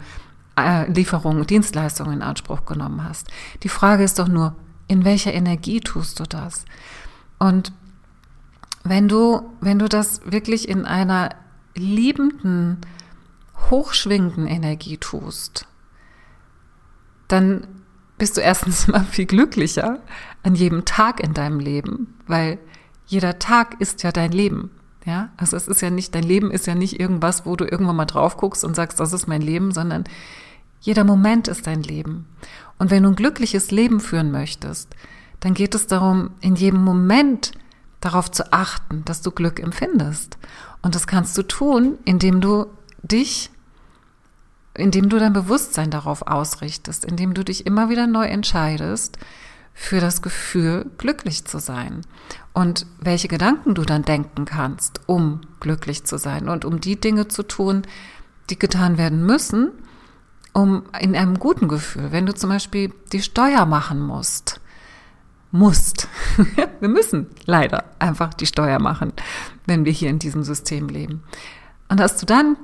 äh, 0.58 0.90
Lieferungen, 0.90 1.46
Dienstleistungen 1.46 2.14
in 2.14 2.22
Anspruch 2.22 2.64
genommen 2.64 3.04
hast. 3.04 3.28
Die 3.62 3.68
Frage 3.68 4.04
ist 4.04 4.18
doch 4.18 4.26
nur, 4.26 4.56
in 4.88 5.04
welcher 5.04 5.34
Energie 5.34 5.80
tust 5.80 6.18
du 6.18 6.24
das? 6.24 6.64
Und 7.38 7.74
wenn 8.84 9.06
du, 9.06 9.42
wenn 9.60 9.78
du 9.78 9.86
das 9.86 10.22
wirklich 10.24 10.66
in 10.66 10.86
einer 10.86 11.34
liebenden, 11.74 12.78
hochschwingenden 13.68 14.46
Energie 14.46 14.96
tust, 14.96 15.66
dann 17.28 17.66
bist 18.16 18.38
du 18.38 18.40
erstens 18.40 18.88
mal 18.88 19.04
viel 19.04 19.26
glücklicher 19.26 19.98
an 20.42 20.54
jedem 20.54 20.86
Tag 20.86 21.20
in 21.20 21.34
deinem 21.34 21.60
Leben, 21.60 22.14
weil 22.26 22.58
jeder 23.06 23.38
Tag 23.38 23.80
ist 23.80 24.02
ja 24.02 24.12
dein 24.12 24.32
Leben. 24.32 24.70
Ja, 25.04 25.28
also 25.36 25.56
es 25.56 25.68
ist 25.68 25.82
ja 25.82 25.90
nicht, 25.90 26.14
dein 26.14 26.22
Leben 26.22 26.50
ist 26.50 26.66
ja 26.66 26.74
nicht 26.74 26.98
irgendwas, 26.98 27.44
wo 27.44 27.56
du 27.56 27.64
irgendwann 27.66 27.96
mal 27.96 28.06
drauf 28.06 28.38
guckst 28.38 28.64
und 28.64 28.74
sagst, 28.74 28.98
das 29.00 29.12
ist 29.12 29.26
mein 29.26 29.42
Leben, 29.42 29.70
sondern 29.70 30.04
jeder 30.80 31.04
Moment 31.04 31.46
ist 31.46 31.66
dein 31.66 31.82
Leben. 31.82 32.26
Und 32.78 32.90
wenn 32.90 33.02
du 33.02 33.10
ein 33.10 33.16
glückliches 33.16 33.70
Leben 33.70 34.00
führen 34.00 34.30
möchtest, 34.30 34.94
dann 35.40 35.52
geht 35.52 35.74
es 35.74 35.86
darum, 35.86 36.30
in 36.40 36.56
jedem 36.56 36.82
Moment 36.82 37.52
darauf 38.00 38.30
zu 38.30 38.52
achten, 38.52 39.04
dass 39.04 39.20
du 39.20 39.30
Glück 39.30 39.60
empfindest. 39.60 40.38
Und 40.82 40.94
das 40.94 41.06
kannst 41.06 41.36
du 41.36 41.42
tun, 41.42 41.98
indem 42.04 42.40
du 42.40 42.66
dich, 43.02 43.50
indem 44.74 45.08
du 45.08 45.18
dein 45.18 45.32
Bewusstsein 45.32 45.90
darauf 45.90 46.22
ausrichtest, 46.22 47.04
indem 47.04 47.34
du 47.34 47.44
dich 47.44 47.66
immer 47.66 47.88
wieder 47.88 48.06
neu 48.06 48.26
entscheidest, 48.26 49.18
für 49.74 50.00
das 50.00 50.22
Gefühl, 50.22 50.90
glücklich 50.98 51.44
zu 51.44 51.58
sein. 51.58 52.02
Und 52.52 52.86
welche 53.00 53.28
Gedanken 53.28 53.74
du 53.74 53.82
dann 53.82 54.02
denken 54.02 54.44
kannst, 54.44 55.00
um 55.06 55.40
glücklich 55.58 56.04
zu 56.04 56.16
sein 56.16 56.48
und 56.48 56.64
um 56.64 56.80
die 56.80 56.98
Dinge 56.98 57.26
zu 57.26 57.42
tun, 57.42 57.82
die 58.48 58.58
getan 58.58 58.96
werden 58.96 59.26
müssen, 59.26 59.72
um 60.52 60.84
in 61.00 61.16
einem 61.16 61.38
guten 61.40 61.66
Gefühl, 61.66 62.12
wenn 62.12 62.26
du 62.26 62.34
zum 62.34 62.50
Beispiel 62.50 62.92
die 63.12 63.22
Steuer 63.22 63.66
machen 63.66 64.00
musst, 64.00 64.60
musst. 65.50 66.08
wir 66.80 66.88
müssen 66.88 67.26
leider 67.44 67.84
einfach 67.98 68.32
die 68.32 68.46
Steuer 68.46 68.78
machen, 68.78 69.12
wenn 69.66 69.84
wir 69.84 69.92
hier 69.92 70.10
in 70.10 70.20
diesem 70.20 70.44
System 70.44 70.88
leben. 70.88 71.24
Und 71.88 71.98
dass 71.98 72.16
du 72.16 72.26
dann 72.26 72.56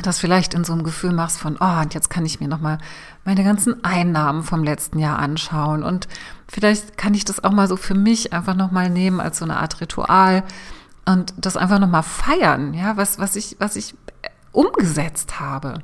das 0.00 0.18
vielleicht 0.18 0.54
in 0.54 0.64
so 0.64 0.72
einem 0.72 0.84
Gefühl 0.84 1.12
machst 1.12 1.38
von, 1.38 1.58
oh, 1.60 1.80
und 1.80 1.92
jetzt 1.92 2.08
kann 2.08 2.24
ich 2.24 2.40
mir 2.40 2.48
nochmal 2.48 2.78
meine 3.24 3.44
ganzen 3.44 3.84
Einnahmen 3.84 4.42
vom 4.42 4.64
letzten 4.64 4.98
Jahr 4.98 5.18
anschauen 5.18 5.82
und 5.82 6.08
vielleicht 6.48 6.96
kann 6.96 7.12
ich 7.12 7.24
das 7.26 7.44
auch 7.44 7.52
mal 7.52 7.68
so 7.68 7.76
für 7.76 7.94
mich 7.94 8.32
einfach 8.32 8.54
nochmal 8.54 8.88
nehmen 8.88 9.20
als 9.20 9.38
so 9.38 9.44
eine 9.44 9.58
Art 9.58 9.80
Ritual 9.82 10.44
und 11.04 11.34
das 11.36 11.58
einfach 11.58 11.78
nochmal 11.78 12.02
feiern, 12.02 12.72
ja, 12.72 12.96
was, 12.96 13.18
was 13.18 13.36
ich, 13.36 13.56
was 13.58 13.76
ich 13.76 13.94
umgesetzt 14.52 15.40
habe. 15.40 15.74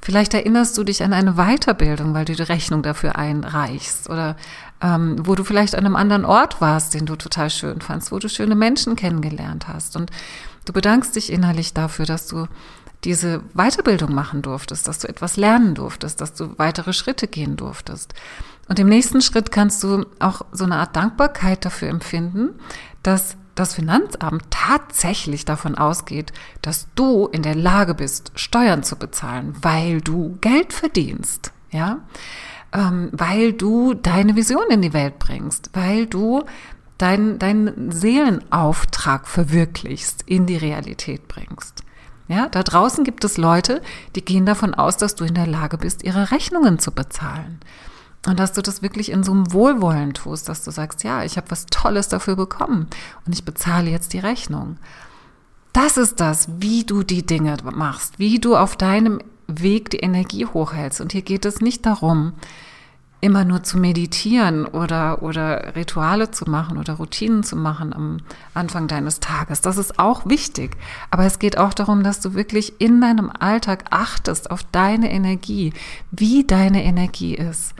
Vielleicht 0.00 0.34
erinnerst 0.34 0.76
du 0.76 0.84
dich 0.84 1.02
an 1.02 1.12
eine 1.12 1.34
Weiterbildung, 1.34 2.14
weil 2.14 2.24
du 2.24 2.34
die 2.34 2.42
Rechnung 2.42 2.82
dafür 2.82 3.16
einreichst 3.16 4.08
oder 4.10 4.36
ähm, 4.82 5.16
wo 5.26 5.34
du 5.34 5.44
vielleicht 5.44 5.74
an 5.74 5.86
einem 5.86 5.96
anderen 5.96 6.24
Ort 6.24 6.60
warst, 6.60 6.94
den 6.94 7.06
du 7.06 7.16
total 7.16 7.50
schön 7.50 7.80
fandst, 7.80 8.12
wo 8.12 8.18
du 8.18 8.28
schöne 8.28 8.54
Menschen 8.54 8.96
kennengelernt 8.96 9.68
hast 9.68 9.96
und 9.96 10.10
du 10.64 10.72
bedankst 10.72 11.16
dich 11.16 11.32
innerlich 11.32 11.72
dafür, 11.72 12.04
dass 12.04 12.26
du 12.26 12.46
diese 13.04 13.42
Weiterbildung 13.54 14.14
machen 14.14 14.42
durftest, 14.42 14.86
dass 14.86 15.00
du 15.00 15.08
etwas 15.08 15.36
lernen 15.36 15.74
durftest, 15.74 16.20
dass 16.20 16.34
du 16.34 16.58
weitere 16.58 16.92
Schritte 16.92 17.26
gehen 17.26 17.56
durftest. 17.56 18.14
Und 18.68 18.78
im 18.78 18.88
nächsten 18.88 19.20
Schritt 19.20 19.50
kannst 19.50 19.82
du 19.82 20.06
auch 20.20 20.42
so 20.52 20.64
eine 20.64 20.76
Art 20.76 20.94
Dankbarkeit 20.94 21.64
dafür 21.64 21.88
empfinden, 21.88 22.50
dass 23.02 23.36
das 23.54 23.74
Finanzamt 23.74 24.44
tatsächlich 24.50 25.44
davon 25.44 25.76
ausgeht, 25.76 26.32
dass 26.62 26.86
du 26.94 27.26
in 27.26 27.42
der 27.42 27.54
Lage 27.54 27.94
bist, 27.94 28.32
Steuern 28.34 28.82
zu 28.82 28.96
bezahlen, 28.96 29.54
weil 29.60 30.00
du 30.00 30.38
Geld 30.40 30.72
verdienst, 30.72 31.52
ja, 31.70 31.98
ähm, 32.72 33.10
weil 33.12 33.52
du 33.52 33.94
deine 33.94 34.36
Vision 34.36 34.70
in 34.70 34.80
die 34.80 34.94
Welt 34.94 35.18
bringst, 35.18 35.70
weil 35.74 36.06
du 36.06 36.44
deinen 36.96 37.38
deinen 37.38 37.90
Seelenauftrag 37.90 39.26
verwirklichst, 39.26 40.22
in 40.26 40.46
die 40.46 40.56
Realität 40.56 41.28
bringst. 41.28 41.82
Ja, 42.28 42.48
da 42.48 42.62
draußen 42.62 43.04
gibt 43.04 43.24
es 43.24 43.36
Leute, 43.36 43.82
die 44.14 44.24
gehen 44.24 44.46
davon 44.46 44.74
aus, 44.74 44.96
dass 44.96 45.14
du 45.14 45.24
in 45.24 45.34
der 45.34 45.46
Lage 45.46 45.76
bist, 45.78 46.02
ihre 46.04 46.30
Rechnungen 46.30 46.78
zu 46.78 46.92
bezahlen. 46.92 47.60
Und 48.26 48.38
dass 48.38 48.52
du 48.52 48.62
das 48.62 48.82
wirklich 48.82 49.10
in 49.10 49.24
so 49.24 49.32
einem 49.32 49.52
Wohlwollen 49.52 50.14
tust, 50.14 50.48
dass 50.48 50.62
du 50.62 50.70
sagst, 50.70 51.02
ja, 51.02 51.24
ich 51.24 51.36
habe 51.36 51.50
was 51.50 51.66
Tolles 51.66 52.08
dafür 52.08 52.36
bekommen 52.36 52.86
und 53.26 53.32
ich 53.32 53.44
bezahle 53.44 53.90
jetzt 53.90 54.12
die 54.12 54.20
Rechnung. 54.20 54.76
Das 55.72 55.96
ist 55.96 56.20
das, 56.20 56.48
wie 56.58 56.84
du 56.84 57.02
die 57.02 57.26
Dinge 57.26 57.56
machst, 57.74 58.18
wie 58.18 58.38
du 58.38 58.56
auf 58.56 58.76
deinem 58.76 59.20
Weg 59.48 59.90
die 59.90 59.98
Energie 59.98 60.46
hochhältst. 60.46 61.00
Und 61.00 61.12
hier 61.12 61.22
geht 61.22 61.44
es 61.44 61.60
nicht 61.60 61.84
darum, 61.84 62.34
immer 63.22 63.44
nur 63.44 63.62
zu 63.62 63.78
meditieren 63.78 64.66
oder, 64.66 65.22
oder 65.22 65.76
Rituale 65.76 66.32
zu 66.32 66.50
machen 66.50 66.76
oder 66.76 66.94
Routinen 66.94 67.44
zu 67.44 67.54
machen 67.54 67.92
am 67.94 68.18
Anfang 68.52 68.88
deines 68.88 69.20
Tages. 69.20 69.60
Das 69.60 69.78
ist 69.78 70.00
auch 70.00 70.26
wichtig. 70.26 70.76
Aber 71.12 71.24
es 71.24 71.38
geht 71.38 71.56
auch 71.56 71.72
darum, 71.72 72.02
dass 72.02 72.20
du 72.20 72.34
wirklich 72.34 72.80
in 72.80 73.00
deinem 73.00 73.30
Alltag 73.30 73.84
achtest 73.90 74.50
auf 74.50 74.64
deine 74.72 75.12
Energie, 75.12 75.72
wie 76.10 76.44
deine 76.44 76.82
Energie 76.82 77.36
ist. 77.36 77.74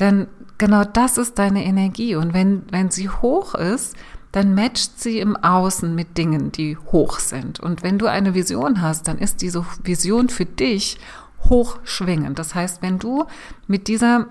Denn 0.00 0.26
genau 0.56 0.84
das 0.84 1.18
ist 1.18 1.38
deine 1.38 1.66
Energie. 1.66 2.16
Und 2.16 2.32
wenn, 2.32 2.62
wenn 2.70 2.90
sie 2.90 3.10
hoch 3.10 3.54
ist, 3.54 3.94
dann 4.32 4.54
matcht 4.54 4.98
sie 4.98 5.18
im 5.18 5.36
Außen 5.36 5.94
mit 5.94 6.16
Dingen, 6.16 6.50
die 6.50 6.78
hoch 6.78 7.18
sind. 7.18 7.60
Und 7.60 7.82
wenn 7.82 7.98
du 7.98 8.06
eine 8.06 8.34
Vision 8.34 8.80
hast, 8.80 9.06
dann 9.06 9.18
ist 9.18 9.42
diese 9.42 9.66
Vision 9.84 10.30
für 10.30 10.46
dich 10.46 10.98
hochschwingend. 11.44 12.38
Das 12.38 12.54
heißt, 12.54 12.80
wenn 12.80 12.98
du 12.98 13.26
mit 13.66 13.88
dieser 13.88 14.28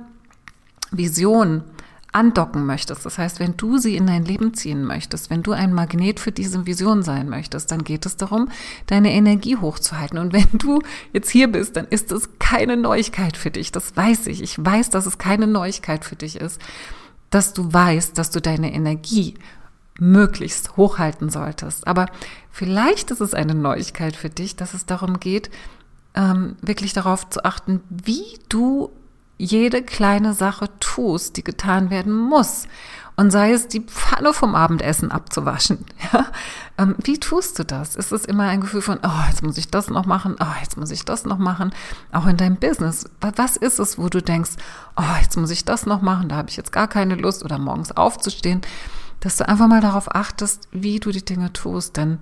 Vision 0.92 1.64
andocken 2.14 2.66
möchtest, 2.66 3.06
das 3.06 3.18
heißt, 3.18 3.40
wenn 3.40 3.56
du 3.56 3.78
sie 3.78 3.96
in 3.96 4.08
dein 4.08 4.26
Leben 4.26 4.54
ziehen 4.54 4.84
möchtest, 4.84 5.30
wenn 5.30 5.44
du 5.44 5.54
ein 5.54 5.74
Magnet 5.74 6.20
für 6.20 6.32
diese 6.32 6.66
Vision 6.66 7.04
sein 7.04 7.30
möchtest, 7.30 7.72
dann 7.72 7.86
geht 7.86 8.06
es 8.06 8.18
darum, 8.18 8.50
deine 8.88 9.14
Energie 9.14 9.56
hochzuhalten. 9.56 10.20
Und 10.20 10.34
wenn 10.34 10.50
du 10.58 10.82
jetzt 11.14 11.30
hier 11.30 11.50
bist, 11.50 11.78
dann 11.78 11.86
ist 11.86 12.12
es 12.12 12.30
keine 12.38 12.76
Neuigkeit 12.76 13.38
für 13.38 13.50
dich. 13.50 13.72
Das 13.72 13.96
weiß 13.96 14.28
ich. 14.28 14.42
Ich 14.44 14.64
weiß, 14.64 14.90
dass 14.90 15.06
es 15.06 15.18
keine 15.18 15.48
Neuigkeit 15.48 16.04
für 16.04 16.18
dich 16.18 16.36
ist, 16.36 16.62
dass 17.30 17.54
du 17.54 17.72
weißt, 17.72 18.18
dass 18.18 18.30
du 18.30 18.42
deine 18.42 18.74
Energie 18.74 19.36
möglichst 19.98 20.76
hochhalten 20.76 21.30
solltest. 21.30 21.88
Aber 21.88 22.08
vielleicht 22.50 23.12
ist 23.12 23.22
es 23.22 23.34
eine 23.34 23.56
Neuigkeit 23.56 24.18
für 24.18 24.30
dich, 24.30 24.58
dass 24.58 24.74
es 24.74 24.86
darum 24.86 25.20
geht, 25.20 25.50
ähm, 26.14 26.58
wirklich 26.62 26.92
darauf 26.92 27.30
zu 27.30 27.46
achten, 27.46 27.82
wie 27.90 28.40
du 28.50 28.92
jede 29.38 29.82
kleine 29.82 30.34
Sache 30.34 30.70
tust, 30.96 31.38
die 31.38 31.44
getan 31.44 31.90
werden 31.90 32.14
muss. 32.14 32.68
Und 33.18 33.30
sei 33.30 33.52
es 33.52 33.68
die 33.68 33.82
Pfanne 33.82 34.34
vom 34.34 34.56
Abendessen 34.56 35.12
abzuwaschen. 35.12 35.86
Ja? 36.14 36.26
Ähm, 36.78 36.96
wie 37.04 37.20
tust 37.20 37.60
du 37.60 37.64
das? 37.64 37.96
Ist 37.96 38.12
es 38.12 38.26
immer 38.26 38.46
ein 38.46 38.62
Gefühl 38.62 38.82
von, 38.82 39.00
oh, 39.04 39.28
jetzt 39.30 39.44
muss 39.44 39.58
ich 39.58 39.70
das 39.70 39.90
noch 39.90 40.06
machen, 40.06 40.36
oh, 40.40 40.60
jetzt 40.62 40.78
muss 40.78 40.90
ich 40.90 41.06
das 41.06 41.26
noch 41.26 41.38
machen, 41.38 41.72
auch 42.12 42.26
in 42.26 42.38
deinem 42.38 42.56
Business. 42.56 43.06
Was 43.22 43.56
ist 43.58 43.80
es, 43.80 43.98
wo 43.98 44.10
du 44.10 44.22
denkst, 44.22 44.52
oh, 44.98 45.22
jetzt 45.22 45.38
muss 45.38 45.52
ich 45.52 45.64
das 45.64 45.86
noch 45.86 46.02
machen, 46.02 46.30
da 46.30 46.38
habe 46.38 46.50
ich 46.50 46.58
jetzt 46.58 46.72
gar 46.72 46.88
keine 46.88 47.16
Lust 47.16 47.44
oder 47.44 47.60
morgens 47.60 47.92
aufzustehen, 47.92 48.62
dass 49.20 49.38
du 49.38 49.48
einfach 49.48 49.68
mal 49.68 49.82
darauf 49.82 50.14
achtest, 50.14 50.68
wie 50.72 51.00
du 51.00 51.12
die 51.12 51.24
Dinge 51.24 51.54
tust, 51.54 51.98
denn 51.98 52.20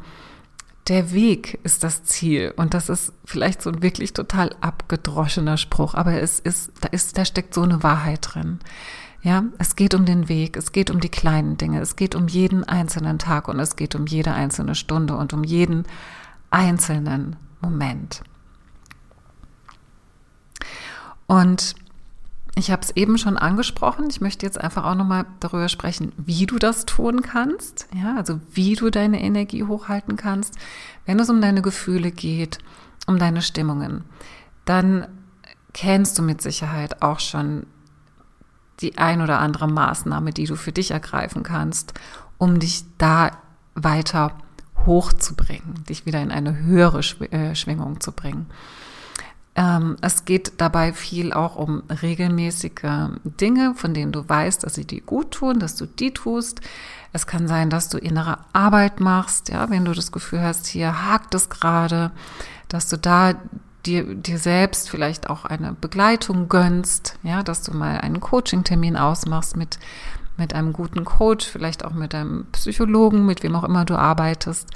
der 0.90 1.12
Weg 1.12 1.60
ist 1.64 1.84
das 1.84 2.04
Ziel. 2.04 2.54
Und 2.58 2.74
das 2.74 2.90
ist 2.90 3.14
vielleicht 3.24 3.62
so 3.62 3.70
ein 3.70 3.82
wirklich 3.82 4.14
total 4.14 4.56
abgedroschener 4.60 5.58
Spruch, 5.58 5.94
aber 5.94 6.20
es 6.22 6.40
ist, 6.40 6.72
da 6.82 6.90
ist, 6.90 7.18
da 7.18 7.26
steckt 7.26 7.54
so 7.54 7.62
eine 7.62 7.84
Wahrheit 7.84 8.28
drin. 8.34 8.60
Ja, 9.22 9.44
es 9.58 9.76
geht 9.76 9.94
um 9.94 10.06
den 10.06 10.30
Weg, 10.30 10.58
es 10.58 10.72
geht 10.72 10.90
um 10.90 11.00
die 11.00 11.10
kleinen 11.10 11.58
Dinge, 11.58 11.82
es 11.82 11.96
geht 11.96 12.16
um 12.16 12.28
jeden 12.28 12.64
einzelnen 12.64 13.20
Tag 13.20 13.48
und 13.50 13.60
es 13.60 13.76
geht 13.76 13.94
um 13.96 14.08
jede 14.08 14.34
einzelne 14.34 14.76
Stunde 14.76 15.16
und 15.16 15.34
um 15.34 15.44
jeden 15.44 15.86
einzelnen 16.50 17.36
Moment. 17.62 18.24
Und 21.28 21.76
ich 22.60 22.72
habe 22.72 22.82
es 22.82 22.92
eben 22.96 23.18
schon 23.18 23.38
angesprochen. 23.38 24.08
Ich 24.10 24.22
möchte 24.22 24.46
jetzt 24.46 24.60
einfach 24.60 24.86
auch 24.86 24.96
nochmal 24.96 25.26
darüber 25.40 25.70
sprechen, 25.70 26.12
wie 26.18 26.46
du 26.46 26.60
das 26.60 26.86
tun 26.86 27.22
kannst. 27.22 27.88
Ja, 27.96 28.16
also 28.16 28.40
wie 28.52 28.76
du 28.76 28.90
deine 28.90 29.22
Energie 29.22 29.64
hochhalten 29.64 30.16
kannst. 30.16 30.56
Wenn 31.06 31.20
es 31.20 31.30
um 31.30 31.42
deine 31.42 31.62
Gefühle 31.62 32.12
geht, 32.12 32.60
um 33.08 33.18
deine 33.18 33.42
Stimmungen, 33.42 34.04
dann 34.66 35.08
kennst 35.74 36.18
du 36.18 36.22
mit 36.22 36.42
Sicherheit 36.42 37.02
auch 37.02 37.20
schon 37.20 37.66
die 38.82 38.98
ein 38.98 39.22
oder 39.22 39.40
andere 39.40 39.68
Maßnahme, 39.68 40.32
die 40.32 40.46
du 40.46 40.56
für 40.56 40.72
dich 40.72 40.92
ergreifen 40.92 41.44
kannst, 41.44 41.94
um 42.38 42.60
dich 42.60 42.86
da 42.98 43.32
weiter 43.76 44.34
hochzubringen, 44.86 45.84
dich 45.88 46.06
wieder 46.06 46.22
in 46.22 46.32
eine 46.32 46.58
höhere 46.58 47.00
äh, 47.32 47.56
Schwingung 47.56 48.00
zu 48.00 48.12
bringen. 48.12 48.48
Ähm, 49.60 49.98
es 50.00 50.24
geht 50.24 50.54
dabei 50.62 50.94
viel 50.94 51.34
auch 51.34 51.58
um 51.58 51.84
regelmäßige 52.02 53.10
Dinge, 53.26 53.76
von 53.76 53.94
denen 53.94 54.14
du 54.14 54.28
weißt, 54.28 54.64
dass 54.64 54.76
sie 54.76 54.86
dir 54.86 55.02
gut 55.02 55.32
tun, 55.32 55.60
dass 55.60 55.76
du 55.76 55.86
die 55.86 56.14
tust. 56.14 56.62
Es 57.12 57.28
kann 57.28 57.46
sein, 57.50 57.70
dass 57.70 57.90
du 57.90 57.98
innere 57.98 58.38
Arbeit 58.54 59.02
machst, 59.02 59.50
ja, 59.50 59.70
wenn 59.70 59.84
du 59.84 59.92
das 59.92 60.14
Gefühl 60.14 60.42
hast, 60.42 60.68
hier 60.68 61.06
hakt 61.06 61.36
es 61.36 61.50
gerade, 61.50 62.12
dass 62.70 62.88
du 62.88 62.98
da 62.98 63.34
dir, 63.86 64.16
dir 64.16 64.38
selbst 64.38 64.90
vielleicht 64.90 65.30
auch 65.30 65.44
eine 65.44 65.74
Begleitung 65.74 66.48
gönnst, 66.48 67.18
ja, 67.24 67.44
dass 67.44 67.62
du 67.62 67.76
mal 67.76 68.00
einen 68.00 68.22
Coaching-Termin 68.22 68.96
ausmachst 68.96 69.58
mit, 69.58 69.78
mit 70.38 70.54
einem 70.54 70.72
guten 70.72 71.04
Coach, 71.04 71.46
vielleicht 71.46 71.84
auch 71.84 71.92
mit 71.92 72.16
einem 72.16 72.46
Psychologen, 72.54 73.26
mit 73.26 73.44
wem 73.44 73.56
auch 73.56 73.66
immer 73.66 73.84
du 73.84 73.98
arbeitest, 73.98 74.70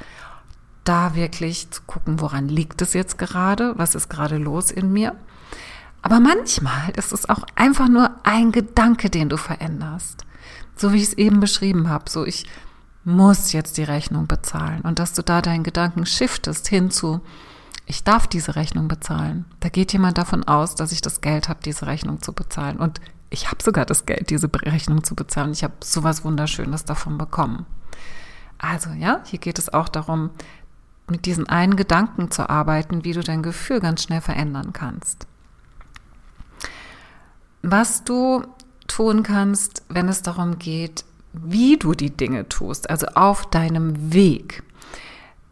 da 0.83 1.15
wirklich 1.15 1.69
zu 1.71 1.81
gucken, 1.87 2.19
woran 2.19 2.47
liegt 2.47 2.81
es 2.81 2.93
jetzt 2.93 3.17
gerade, 3.17 3.73
was 3.77 3.95
ist 3.95 4.09
gerade 4.09 4.37
los 4.37 4.71
in 4.71 4.91
mir. 4.91 5.15
Aber 6.01 6.19
manchmal 6.19 6.91
ist 6.97 7.13
es 7.13 7.29
auch 7.29 7.43
einfach 7.55 7.87
nur 7.87 8.11
ein 8.23 8.51
Gedanke, 8.51 9.09
den 9.09 9.29
du 9.29 9.37
veränderst. 9.37 10.25
So 10.75 10.91
wie 10.91 10.97
ich 10.97 11.03
es 11.03 11.13
eben 11.13 11.39
beschrieben 11.39 11.87
habe. 11.87 12.09
So, 12.09 12.25
ich 12.25 12.45
muss 13.05 13.53
jetzt 13.53 13.77
die 13.77 13.83
Rechnung 13.83 14.27
bezahlen. 14.27 14.81
Und 14.81 14.99
dass 14.99 15.13
du 15.13 15.21
da 15.21 15.41
deinen 15.41 15.63
Gedanken 15.63 16.05
shiftest 16.05 16.67
hin 16.67 16.91
zu, 16.91 17.21
ich 17.85 18.03
darf 18.03 18.27
diese 18.27 18.55
Rechnung 18.55 18.87
bezahlen. 18.87 19.45
Da 19.59 19.69
geht 19.69 19.93
jemand 19.93 20.17
davon 20.17 20.43
aus, 20.43 20.75
dass 20.75 20.91
ich 20.91 21.01
das 21.01 21.21
Geld 21.21 21.49
habe, 21.49 21.59
diese 21.63 21.85
Rechnung 21.87 22.21
zu 22.21 22.33
bezahlen. 22.33 22.77
Und 22.77 22.99
ich 23.29 23.47
habe 23.47 23.63
sogar 23.63 23.85
das 23.85 24.05
Geld, 24.05 24.29
diese 24.29 24.49
Rechnung 24.53 25.03
zu 25.03 25.15
bezahlen. 25.15 25.51
Ich 25.51 25.63
habe 25.63 25.73
sowas 25.83 26.23
Wunderschönes 26.23 26.85
davon 26.85 27.17
bekommen. 27.17 27.65
Also 28.57 28.91
ja, 28.91 29.21
hier 29.25 29.39
geht 29.39 29.59
es 29.59 29.73
auch 29.73 29.89
darum, 29.89 30.29
mit 31.09 31.25
diesen 31.25 31.47
einen 31.47 31.75
Gedanken 31.75 32.31
zu 32.31 32.49
arbeiten, 32.49 33.03
wie 33.03 33.13
du 33.13 33.21
dein 33.21 33.43
Gefühl 33.43 33.79
ganz 33.79 34.03
schnell 34.03 34.21
verändern 34.21 34.73
kannst. 34.73 35.27
Was 37.61 38.03
du 38.03 38.43
tun 38.87 39.23
kannst, 39.23 39.83
wenn 39.89 40.07
es 40.09 40.21
darum 40.21 40.59
geht, 40.59 41.05
wie 41.33 41.77
du 41.77 41.93
die 41.93 42.11
Dinge 42.15 42.47
tust, 42.47 42.89
also 42.89 43.07
auf 43.15 43.49
deinem 43.49 44.13
Weg. 44.13 44.63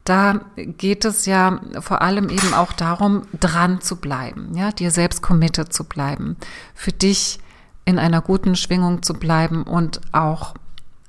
Da 0.03 0.41
geht 0.55 1.05
es 1.05 1.25
ja 1.25 1.59
vor 1.79 2.01
allem 2.01 2.29
eben 2.29 2.53
auch 2.53 2.73
darum, 2.73 3.23
dran 3.39 3.81
zu 3.81 3.97
bleiben, 3.97 4.55
ja, 4.55 4.71
dir 4.71 4.91
selbst 4.91 5.21
committed 5.21 5.73
zu 5.73 5.83
bleiben, 5.83 6.37
für 6.73 6.91
dich 6.91 7.39
in 7.85 7.99
einer 7.99 8.21
guten 8.21 8.55
Schwingung 8.55 9.03
zu 9.03 9.13
bleiben 9.13 9.63
und 9.63 10.01
auch 10.11 10.55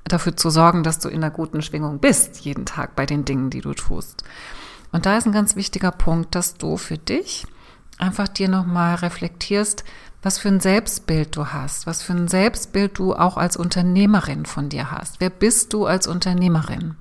dafür 0.05 0.35
zu 0.35 0.49
sorgen, 0.49 0.83
dass 0.83 0.99
du 0.99 1.09
in 1.09 1.23
einer 1.23 1.31
guten 1.31 1.61
Schwingung 1.61 1.99
bist, 1.99 2.41
jeden 2.41 2.65
Tag 2.65 2.95
bei 2.95 3.05
den 3.05 3.25
Dingen, 3.25 3.49
die 3.49 3.61
du 3.61 3.73
tust. 3.73 4.23
Und 4.91 5.05
da 5.05 5.17
ist 5.17 5.25
ein 5.25 5.31
ganz 5.33 5.55
wichtiger 5.55 5.91
Punkt, 5.91 6.35
dass 6.35 6.55
du 6.55 6.77
für 6.77 6.97
dich 6.97 7.45
einfach 7.97 8.27
dir 8.27 8.49
nochmal 8.49 8.95
reflektierst, 8.95 9.83
was 10.21 10.37
für 10.37 10.47
ein 10.47 10.59
Selbstbild 10.59 11.35
du 11.35 11.47
hast, 11.47 11.85
was 11.85 12.01
für 12.01 12.13
ein 12.13 12.27
Selbstbild 12.27 12.97
du 12.97 13.13
auch 13.13 13.37
als 13.37 13.57
Unternehmerin 13.57 14.45
von 14.45 14.69
dir 14.69 14.91
hast. 14.91 15.19
Wer 15.19 15.29
bist 15.29 15.73
du 15.73 15.85
als 15.85 16.07
Unternehmerin? 16.07 16.95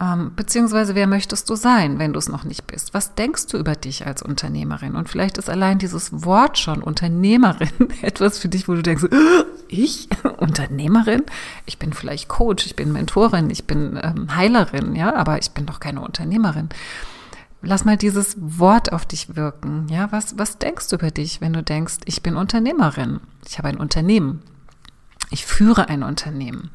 Ähm, 0.00 0.32
beziehungsweise 0.34 0.94
wer 0.94 1.06
möchtest 1.06 1.50
du 1.50 1.54
sein, 1.56 1.98
wenn 1.98 2.14
du 2.14 2.18
es 2.18 2.28
noch 2.28 2.44
nicht 2.44 2.66
bist? 2.66 2.94
Was 2.94 3.14
denkst 3.14 3.48
du 3.48 3.58
über 3.58 3.74
dich 3.74 4.06
als 4.06 4.22
Unternehmerin? 4.22 4.96
Und 4.96 5.08
vielleicht 5.08 5.36
ist 5.36 5.50
allein 5.50 5.78
dieses 5.78 6.24
Wort 6.24 6.58
schon 6.58 6.82
Unternehmerin 6.82 7.68
etwas 8.02 8.38
für 8.38 8.48
dich, 8.48 8.66
wo 8.66 8.74
du 8.74 8.82
denkst, 8.82 9.04
ich 9.68 10.08
Unternehmerin? 10.38 11.22
Ich 11.66 11.78
bin 11.78 11.92
vielleicht 11.92 12.28
Coach, 12.28 12.64
ich 12.64 12.76
bin 12.76 12.92
Mentorin, 12.92 13.50
ich 13.50 13.66
bin 13.66 14.00
ähm, 14.02 14.34
Heilerin, 14.34 14.96
ja, 14.96 15.14
aber 15.14 15.38
ich 15.38 15.50
bin 15.50 15.66
doch 15.66 15.80
keine 15.80 16.00
Unternehmerin 16.00 16.70
lass 17.62 17.84
mal 17.84 17.96
dieses 17.96 18.36
Wort 18.38 18.92
auf 18.92 19.04
dich 19.04 19.36
wirken. 19.36 19.86
Ja, 19.90 20.10
was, 20.12 20.38
was 20.38 20.58
denkst 20.58 20.88
du 20.88 20.96
über 20.96 21.10
dich, 21.10 21.40
wenn 21.40 21.52
du 21.52 21.62
denkst, 21.62 21.98
ich 22.04 22.22
bin 22.22 22.36
Unternehmerin, 22.36 23.20
ich 23.46 23.58
habe 23.58 23.68
ein 23.68 23.76
Unternehmen, 23.76 24.42
ich 25.30 25.44
führe 25.44 25.88
ein 25.88 26.02
Unternehmen. 26.02 26.70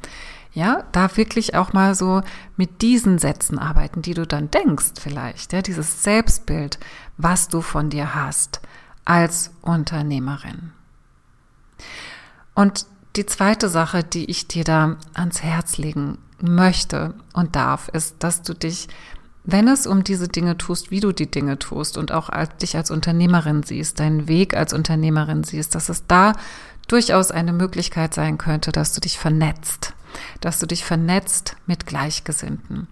Ja, 0.55 0.85
da 0.93 1.15
wirklich 1.17 1.53
auch 1.53 1.73
mal 1.73 1.95
so 1.95 2.21
mit 2.55 2.81
diesen 2.81 3.19
Sätzen 3.19 3.59
arbeiten, 3.59 4.01
die 4.01 4.13
du 4.13 4.25
dann 4.25 4.49
denkst 4.49 4.93
vielleicht, 4.99 5.51
ja, 5.51 5.61
dieses 5.61 6.01
Selbstbild, 6.01 6.79
was 7.17 7.49
du 7.49 7.61
von 7.61 7.89
dir 7.89 8.15
hast 8.15 8.61
als 9.03 9.51
Unternehmerin. 9.61 10.71
Und 12.53 12.85
die 13.17 13.25
zweite 13.25 13.67
Sache, 13.67 14.05
die 14.05 14.31
ich 14.31 14.47
dir 14.47 14.63
da 14.63 14.95
ans 15.13 15.43
Herz 15.43 15.77
legen 15.77 16.19
möchte 16.39 17.15
und 17.33 17.57
darf, 17.57 17.89
ist, 17.89 18.15
dass 18.23 18.41
du 18.41 18.53
dich 18.53 18.87
wenn 19.47 19.67
es 19.67 19.85
um 19.85 20.03
diese 20.03 20.27
Dinge 20.27 20.57
tust, 20.57 20.89
wie 20.89 20.99
du 20.99 21.11
die 21.11 21.29
Dinge 21.29 21.59
tust 21.59 21.99
und 21.99 22.11
auch 22.11 22.29
als, 22.29 22.57
dich 22.57 22.75
als 22.75 22.89
Unternehmerin 22.89 23.61
siehst, 23.61 23.99
deinen 23.99 24.27
Weg 24.27 24.57
als 24.57 24.73
Unternehmerin 24.73 25.43
siehst, 25.43 25.75
dass 25.75 25.89
es 25.89 26.07
da 26.07 26.33
durchaus 26.87 27.29
eine 27.29 27.53
Möglichkeit 27.53 28.15
sein 28.15 28.39
könnte, 28.39 28.71
dass 28.71 28.93
du 28.93 29.01
dich 29.01 29.19
vernetzt, 29.19 29.93
dass 30.41 30.59
du 30.59 30.65
dich 30.65 30.85
vernetzt 30.85 31.55
mit 31.65 31.85
Gleichgesinnten. 31.85 32.87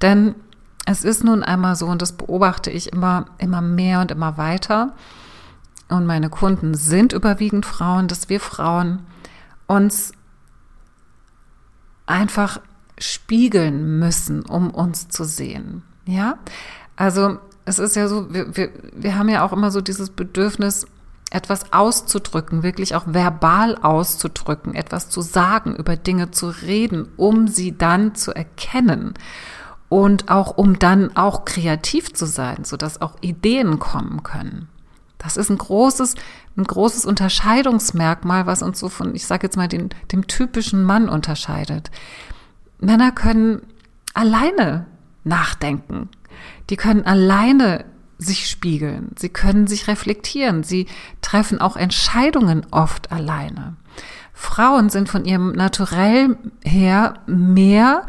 Denn 0.00 0.34
es 0.86 1.04
ist 1.04 1.24
nun 1.24 1.42
einmal 1.42 1.76
so, 1.76 1.86
und 1.86 2.02
das 2.02 2.12
beobachte 2.12 2.70
ich 2.70 2.92
immer, 2.92 3.26
immer 3.38 3.60
mehr 3.60 4.00
und 4.00 4.10
immer 4.10 4.36
weiter, 4.36 4.94
und 5.88 6.06
meine 6.06 6.30
Kunden 6.30 6.74
sind 6.74 7.12
überwiegend 7.12 7.66
Frauen, 7.66 8.08
dass 8.08 8.30
wir 8.30 8.40
Frauen 8.40 9.00
uns 9.66 10.12
einfach 12.06 12.60
spiegeln 12.98 13.98
müssen, 13.98 14.42
um 14.42 14.70
uns 14.70 15.08
zu 15.08 15.24
sehen. 15.24 15.82
Ja, 16.06 16.38
also 16.96 17.38
es 17.64 17.78
ist 17.78 17.94
ja 17.94 18.08
so, 18.08 18.32
wir, 18.32 18.56
wir, 18.56 18.70
wir 18.94 19.18
haben 19.18 19.28
ja 19.28 19.44
auch 19.44 19.52
immer 19.52 19.70
so 19.70 19.80
dieses 19.80 20.10
Bedürfnis, 20.10 20.86
etwas 21.32 21.72
auszudrücken, 21.72 22.62
wirklich 22.62 22.94
auch 22.94 23.04
verbal 23.06 23.76
auszudrücken, 23.76 24.74
etwas 24.74 25.08
zu 25.08 25.20
sagen, 25.20 25.74
über 25.74 25.96
Dinge 25.96 26.30
zu 26.30 26.48
reden, 26.48 27.08
um 27.16 27.48
sie 27.48 27.76
dann 27.76 28.14
zu 28.14 28.32
erkennen 28.32 29.14
und 29.88 30.30
auch 30.30 30.56
um 30.56 30.78
dann 30.78 31.16
auch 31.16 31.44
kreativ 31.44 32.12
zu 32.12 32.26
sein, 32.26 32.64
sodass 32.64 33.00
auch 33.00 33.16
Ideen 33.20 33.78
kommen 33.78 34.22
können. 34.22 34.68
Das 35.18 35.36
ist 35.36 35.50
ein 35.50 35.58
großes, 35.58 36.16
ein 36.56 36.64
großes 36.64 37.06
Unterscheidungsmerkmal, 37.06 38.46
was 38.46 38.62
uns 38.62 38.78
so 38.78 38.88
von, 38.88 39.14
ich 39.14 39.26
sage 39.26 39.46
jetzt 39.46 39.56
mal, 39.56 39.68
den, 39.68 39.90
dem 40.10 40.26
typischen 40.26 40.82
Mann 40.82 41.08
unterscheidet. 41.08 41.90
Männer 42.78 43.12
können 43.12 43.62
alleine 44.14 44.86
nachdenken. 45.24 46.08
Die 46.70 46.76
können 46.76 47.06
alleine 47.06 47.84
sich 48.18 48.48
spiegeln. 48.48 49.10
Sie 49.18 49.28
können 49.28 49.66
sich 49.66 49.88
reflektieren. 49.88 50.62
Sie 50.62 50.86
treffen 51.20 51.60
auch 51.60 51.76
Entscheidungen 51.76 52.66
oft 52.70 53.12
alleine. 53.12 53.76
Frauen 54.32 54.90
sind 54.90 55.08
von 55.08 55.24
ihrem 55.24 55.52
Naturell 55.52 56.36
her 56.64 57.14
mehr 57.26 58.06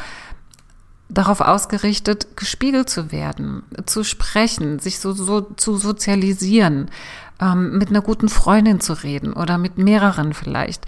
darauf 1.09 1.41
ausgerichtet, 1.41 2.35
gespiegelt 2.37 2.89
zu 2.89 3.11
werden, 3.11 3.63
zu 3.85 4.03
sprechen, 4.03 4.79
sich 4.79 4.99
so, 4.99 5.13
so 5.13 5.41
zu 5.41 5.77
sozialisieren, 5.77 6.89
ähm, 7.39 7.77
mit 7.77 7.89
einer 7.89 8.01
guten 8.01 8.29
Freundin 8.29 8.79
zu 8.79 8.93
reden 8.93 9.33
oder 9.33 9.57
mit 9.57 9.77
mehreren 9.77 10.33
vielleicht, 10.33 10.85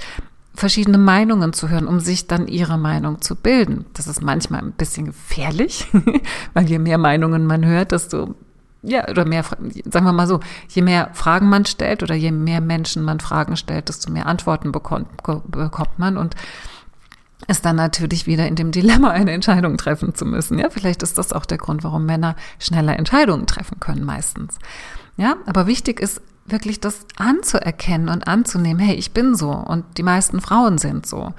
verschiedene 0.56 0.98
Meinungen 0.98 1.54
zu 1.54 1.70
hören, 1.70 1.88
um 1.88 2.00
sich 2.00 2.28
dann 2.28 2.48
ihre 2.48 2.78
Meinung 2.78 3.22
zu 3.22 3.36
bilden. 3.36 3.86
Das 3.94 4.08
ist 4.08 4.22
manchmal 4.22 4.62
ein 4.62 4.72
bisschen 4.72 5.06
gefährlich, 5.08 5.88
weil 6.54 6.68
je 6.68 6.80
mehr 6.80 6.98
Meinungen 6.98 7.46
man 7.46 7.66
hört, 7.66 7.92
desto 7.92 8.36
ja, 8.86 9.08
oder 9.10 9.26
mehr, 9.26 9.44
sagen 9.44 10.06
wir 10.06 10.14
mal 10.14 10.28
so, 10.28 10.40
je 10.70 10.82
mehr 10.82 11.10
Fragen 11.14 11.50
man 11.50 11.66
stellt 11.66 12.04
oder 12.04 12.16
je 12.16 12.32
mehr 12.32 12.62
Menschen 12.62 13.04
man 13.04 13.20
Fragen 13.20 13.58
stellt, 13.58 13.90
desto 13.90 14.12
mehr 14.12 14.28
Antworten 14.28 14.72
bekommt, 14.72 15.08
bekommt 15.48 15.98
man 16.00 16.18
und 16.18 16.36
ist 17.48 17.66
dann 17.66 17.76
natürlich 17.76 18.28
wieder 18.28 18.48
in 18.48 18.56
dem 18.56 18.72
Dilemma, 18.72 19.12
eine 19.12 19.32
Entscheidung 19.32 19.78
treffen 19.78 20.16
zu 20.16 20.26
müssen. 20.26 20.58
Ja, 20.58 20.70
vielleicht 20.70 21.04
ist 21.04 21.18
das 21.18 21.34
auch 21.34 21.46
der 21.46 21.58
Grund, 21.58 21.84
warum 21.84 22.06
Männer 22.06 22.36
schneller 22.60 22.98
Entscheidungen 22.98 23.46
treffen 23.46 23.80
können 23.80 24.04
meistens. 24.04 24.58
Ja, 25.18 25.36
aber 25.46 25.68
wichtig 25.68 26.00
ist 26.00 26.22
wirklich 26.46 26.80
das 26.80 27.06
anzuerkennen 27.18 28.10
und 28.10 28.28
anzunehmen, 28.28 28.80
hey, 28.80 28.96
ich 28.96 29.12
bin 29.12 29.36
so 29.36 29.52
und 29.52 29.98
die 29.98 30.04
meisten 30.04 30.42
Frauen 30.42 30.78
sind 30.78 31.06
so. 31.06 31.34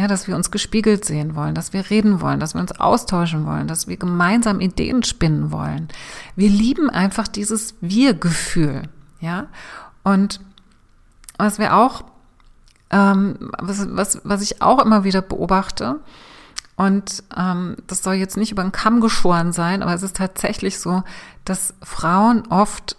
Ja, 0.00 0.08
dass 0.08 0.26
wir 0.26 0.34
uns 0.34 0.50
gespiegelt 0.50 1.04
sehen 1.04 1.36
wollen, 1.36 1.54
dass 1.54 1.74
wir 1.74 1.90
reden 1.90 2.22
wollen, 2.22 2.40
dass 2.40 2.54
wir 2.54 2.62
uns 2.62 2.72
austauschen 2.72 3.44
wollen, 3.44 3.68
dass 3.68 3.86
wir 3.86 3.98
gemeinsam 3.98 4.60
Ideen 4.60 5.02
spinnen 5.02 5.52
wollen. 5.52 5.88
Wir 6.36 6.48
lieben 6.48 6.88
einfach 6.88 7.28
dieses 7.28 7.74
Wir-Gefühl. 7.82 8.84
Ja, 9.20 9.48
und 10.02 10.40
was 11.36 11.58
wir 11.58 11.76
auch, 11.76 12.04
ähm, 12.88 13.50
was, 13.58 13.86
was, 13.90 14.22
was 14.24 14.40
ich 14.40 14.62
auch 14.62 14.82
immer 14.82 15.04
wieder 15.04 15.20
beobachte, 15.20 16.00
und 16.76 17.22
ähm, 17.36 17.76
das 17.86 18.02
soll 18.02 18.14
jetzt 18.14 18.38
nicht 18.38 18.52
über 18.52 18.62
den 18.62 18.72
Kamm 18.72 19.02
geschoren 19.02 19.52
sein, 19.52 19.82
aber 19.82 19.92
es 19.92 20.02
ist 20.02 20.16
tatsächlich 20.16 20.78
so, 20.78 21.02
dass 21.44 21.74
Frauen 21.82 22.46
oft 22.48 22.96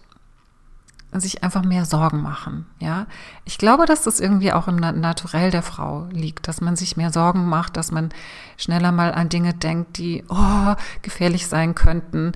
sich 1.20 1.44
einfach 1.44 1.64
mehr 1.64 1.86
Sorgen 1.86 2.22
machen, 2.22 2.66
ja. 2.80 3.06
Ich 3.44 3.58
glaube, 3.58 3.86
dass 3.86 4.04
das 4.04 4.20
irgendwie 4.20 4.54
auch 4.54 4.68
im 4.68 4.78
Naturell 4.78 5.52
der 5.52 5.64
Frau 5.64 6.08
liegt, 6.12 6.48
dass 6.48 6.62
man 6.62 6.76
sich 6.76 6.96
mehr 6.96 7.12
Sorgen 7.12 7.46
macht, 7.50 7.76
dass 7.76 7.92
man 7.92 8.10
schneller 8.58 8.92
mal 8.92 9.14
an 9.14 9.28
Dinge 9.28 9.54
denkt, 9.54 9.98
die 9.98 10.24
oh, 10.30 10.76
gefährlich 11.02 11.48
sein 11.48 11.76
könnten, 11.76 12.32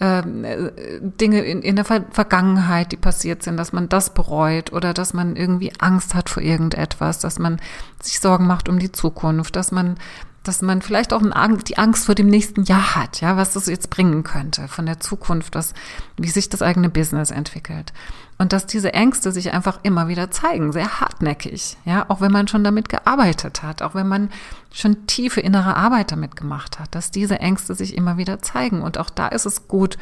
ähm, 0.00 0.44
äh, 0.44 0.70
Dinge 1.00 1.40
in, 1.40 1.60
in 1.60 1.76
der 1.76 1.84
Ver 1.84 2.04
Vergangenheit, 2.10 2.92
die 2.92 2.96
passiert 2.96 3.42
sind, 3.42 3.58
dass 3.58 3.72
man 3.72 3.88
das 3.88 4.14
bereut 4.14 4.72
oder 4.72 4.94
dass 4.94 5.12
man 5.12 5.36
irgendwie 5.36 5.72
Angst 5.78 6.14
hat 6.14 6.30
vor 6.30 6.42
irgendetwas, 6.42 7.18
dass 7.18 7.38
man 7.38 7.60
sich 8.00 8.20
Sorgen 8.20 8.46
macht 8.46 8.68
um 8.68 8.78
die 8.78 8.92
Zukunft, 8.92 9.56
dass 9.56 9.72
man 9.72 9.96
dass 10.42 10.62
man 10.62 10.80
vielleicht 10.80 11.12
auch 11.12 11.22
die 11.68 11.78
Angst 11.78 12.06
vor 12.06 12.14
dem 12.14 12.28
nächsten 12.28 12.64
Jahr 12.64 12.96
hat, 12.96 13.20
ja, 13.20 13.36
was 13.36 13.52
das 13.52 13.66
jetzt 13.66 13.90
bringen 13.90 14.22
könnte 14.22 14.68
von 14.68 14.86
der 14.86 14.98
Zukunft, 14.98 15.54
was, 15.54 15.74
wie 16.16 16.30
sich 16.30 16.48
das 16.48 16.62
eigene 16.62 16.88
Business 16.88 17.30
entwickelt. 17.30 17.92
Und 18.38 18.54
dass 18.54 18.64
diese 18.64 18.94
Ängste 18.94 19.32
sich 19.32 19.52
einfach 19.52 19.80
immer 19.82 20.08
wieder 20.08 20.30
zeigen, 20.30 20.72
sehr 20.72 21.00
hartnäckig, 21.00 21.76
ja, 21.84 22.06
auch 22.08 22.22
wenn 22.22 22.32
man 22.32 22.48
schon 22.48 22.64
damit 22.64 22.88
gearbeitet 22.88 23.62
hat, 23.62 23.82
auch 23.82 23.94
wenn 23.94 24.08
man 24.08 24.30
schon 24.72 25.06
tiefe 25.06 25.42
innere 25.42 25.76
Arbeit 25.76 26.10
damit 26.10 26.36
gemacht 26.36 26.78
hat, 26.78 26.94
dass 26.94 27.10
diese 27.10 27.38
Ängste 27.38 27.74
sich 27.74 27.94
immer 27.94 28.16
wieder 28.16 28.40
zeigen. 28.40 28.80
Und 28.80 28.96
auch 28.96 29.10
da 29.10 29.28
ist 29.28 29.44
es 29.44 29.68
gut, 29.68 29.98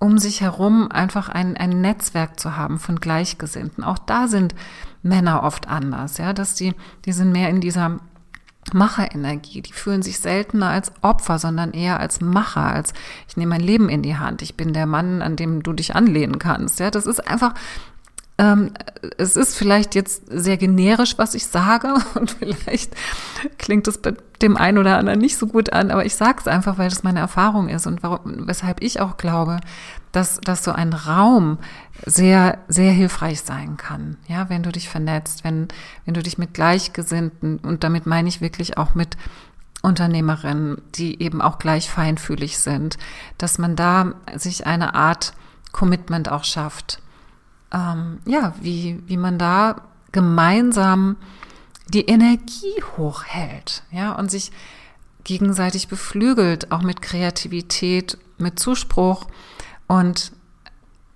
um 0.00 0.18
sich 0.18 0.40
herum 0.40 0.90
einfach 0.90 1.28
ein, 1.28 1.56
ein 1.56 1.80
Netzwerk 1.80 2.40
zu 2.40 2.56
haben 2.56 2.80
von 2.80 3.00
Gleichgesinnten. 3.00 3.84
Auch 3.84 3.98
da 3.98 4.26
sind 4.26 4.56
Männer 5.02 5.44
oft 5.44 5.68
anders, 5.68 6.18
ja, 6.18 6.32
dass 6.32 6.54
die, 6.54 6.74
die 7.04 7.12
sind 7.12 7.30
mehr 7.30 7.48
in 7.48 7.60
dieser 7.60 8.00
Macherenergie. 8.72 9.62
Die 9.62 9.72
fühlen 9.72 10.02
sich 10.02 10.20
seltener 10.20 10.68
als 10.68 10.92
Opfer, 11.02 11.38
sondern 11.38 11.72
eher 11.72 11.98
als 12.00 12.20
Macher, 12.20 12.72
als 12.72 12.92
ich 13.28 13.36
nehme 13.36 13.50
mein 13.50 13.60
Leben 13.60 13.88
in 13.88 14.02
die 14.02 14.16
Hand. 14.16 14.42
Ich 14.42 14.56
bin 14.56 14.72
der 14.72 14.86
Mann, 14.86 15.22
an 15.22 15.36
dem 15.36 15.62
du 15.62 15.72
dich 15.72 15.96
anlehnen 15.96 16.38
kannst. 16.38 16.78
Ja, 16.80 16.90
das 16.90 17.06
ist 17.06 17.26
einfach, 17.26 17.54
ähm, 18.38 18.72
es 19.18 19.36
ist 19.36 19.56
vielleicht 19.56 19.94
jetzt 19.94 20.24
sehr 20.30 20.56
generisch, 20.56 21.18
was 21.18 21.34
ich 21.34 21.46
sage 21.46 21.94
und 22.14 22.30
vielleicht 22.30 22.94
klingt 23.58 23.86
es 23.86 23.98
bei 23.98 24.14
dem 24.40 24.56
einen 24.56 24.78
oder 24.78 24.96
anderen 24.96 25.18
nicht 25.18 25.36
so 25.36 25.46
gut 25.46 25.72
an, 25.72 25.90
aber 25.90 26.06
ich 26.06 26.16
sage 26.16 26.38
es 26.40 26.48
einfach, 26.48 26.78
weil 26.78 26.88
das 26.88 27.02
meine 27.02 27.20
Erfahrung 27.20 27.68
ist 27.68 27.86
und 27.86 28.02
warum, 28.02 28.46
weshalb 28.46 28.82
ich 28.82 29.00
auch 29.00 29.18
glaube, 29.18 29.60
dass, 30.12 30.40
dass 30.40 30.64
so 30.64 30.72
ein 30.72 30.92
Raum 30.92 31.58
sehr, 32.04 32.58
sehr 32.68 32.92
hilfreich 32.92 33.42
sein 33.42 33.76
kann. 33.76 34.16
Ja, 34.26 34.48
wenn 34.48 34.62
du 34.62 34.72
dich 34.72 34.88
vernetzt, 34.88 35.44
wenn, 35.44 35.68
wenn 36.04 36.14
du 36.14 36.22
dich 36.22 36.38
mit 36.38 36.54
Gleichgesinnten, 36.54 37.58
und 37.58 37.84
damit 37.84 38.06
meine 38.06 38.28
ich 38.28 38.40
wirklich 38.40 38.78
auch 38.78 38.94
mit 38.94 39.16
Unternehmerinnen, 39.82 40.82
die 40.94 41.22
eben 41.22 41.40
auch 41.40 41.58
gleich 41.58 41.90
feinfühlig 41.90 42.58
sind, 42.58 42.98
dass 43.38 43.58
man 43.58 43.76
da 43.76 44.14
sich 44.34 44.66
eine 44.66 44.94
Art 44.94 45.32
Commitment 45.72 46.30
auch 46.30 46.44
schafft. 46.44 47.00
Ähm, 47.72 48.18
ja, 48.26 48.54
wie, 48.60 49.02
wie 49.06 49.16
man 49.16 49.38
da 49.38 49.82
gemeinsam 50.12 51.16
die 51.88 52.06
Energie 52.06 52.82
hochhält, 52.96 53.84
ja, 53.90 54.12
und 54.12 54.30
sich 54.30 54.52
gegenseitig 55.24 55.88
beflügelt, 55.88 56.72
auch 56.72 56.82
mit 56.82 57.02
Kreativität, 57.02 58.18
mit 58.38 58.58
Zuspruch 58.58 59.26
und 59.90 60.30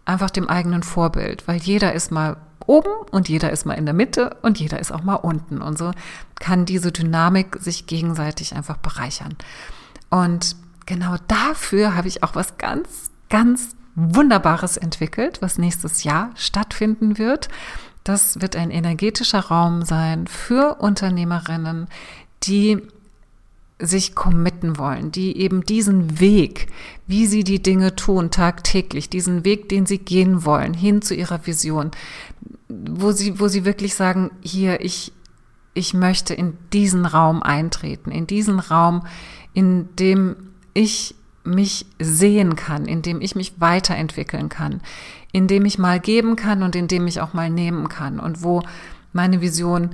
einfach 0.04 0.30
dem 0.30 0.48
eigenen 0.48 0.82
Vorbild, 0.82 1.46
weil 1.46 1.58
jeder 1.58 1.92
ist 1.92 2.10
mal 2.10 2.36
oben 2.66 2.90
und 3.12 3.28
jeder 3.28 3.52
ist 3.52 3.66
mal 3.66 3.74
in 3.74 3.84
der 3.84 3.94
Mitte 3.94 4.36
und 4.42 4.58
jeder 4.58 4.80
ist 4.80 4.90
auch 4.90 5.04
mal 5.04 5.14
unten. 5.14 5.62
Und 5.62 5.78
so 5.78 5.92
kann 6.40 6.66
diese 6.66 6.90
Dynamik 6.90 7.56
sich 7.60 7.86
gegenseitig 7.86 8.56
einfach 8.56 8.78
bereichern. 8.78 9.36
Und 10.10 10.56
genau 10.86 11.14
dafür 11.28 11.94
habe 11.94 12.08
ich 12.08 12.24
auch 12.24 12.34
was 12.34 12.58
ganz, 12.58 13.12
ganz 13.30 13.76
Wunderbares 13.94 14.76
entwickelt, 14.76 15.40
was 15.40 15.56
nächstes 15.56 16.02
Jahr 16.02 16.30
stattfinden 16.34 17.16
wird. 17.16 17.48
Das 18.02 18.40
wird 18.40 18.56
ein 18.56 18.72
energetischer 18.72 19.38
Raum 19.38 19.82
sein 19.82 20.26
für 20.26 20.80
Unternehmerinnen, 20.80 21.86
die 22.42 22.82
sich 23.80 24.14
committen 24.14 24.78
wollen, 24.78 25.10
die 25.10 25.36
eben 25.36 25.64
diesen 25.64 26.20
Weg, 26.20 26.68
wie 27.06 27.26
sie 27.26 27.42
die 27.42 27.62
Dinge 27.62 27.96
tun, 27.96 28.30
tagtäglich, 28.30 29.10
diesen 29.10 29.44
Weg, 29.44 29.68
den 29.68 29.84
sie 29.84 29.98
gehen 29.98 30.44
wollen, 30.44 30.74
hin 30.74 31.02
zu 31.02 31.14
ihrer 31.14 31.46
Vision, 31.46 31.90
wo 32.68 33.12
sie, 33.12 33.40
wo 33.40 33.48
sie 33.48 33.64
wirklich 33.64 33.94
sagen, 33.94 34.30
hier, 34.42 34.80
ich, 34.80 35.12
ich 35.74 35.92
möchte 35.92 36.34
in 36.34 36.56
diesen 36.72 37.04
Raum 37.04 37.42
eintreten, 37.42 38.12
in 38.12 38.26
diesen 38.26 38.60
Raum, 38.60 39.06
in 39.54 39.88
dem 39.96 40.36
ich 40.72 41.16
mich 41.42 41.86
sehen 41.98 42.56
kann, 42.56 42.86
in 42.86 43.02
dem 43.02 43.20
ich 43.20 43.34
mich 43.34 43.60
weiterentwickeln 43.60 44.48
kann, 44.48 44.80
in 45.32 45.46
dem 45.46 45.64
ich 45.64 45.78
mal 45.78 46.00
geben 46.00 46.36
kann 46.36 46.62
und 46.62 46.76
in 46.76 46.88
dem 46.88 47.06
ich 47.06 47.20
auch 47.20 47.34
mal 47.34 47.50
nehmen 47.50 47.88
kann 47.88 48.20
und 48.20 48.42
wo 48.42 48.62
meine 49.12 49.40
Vision 49.40 49.90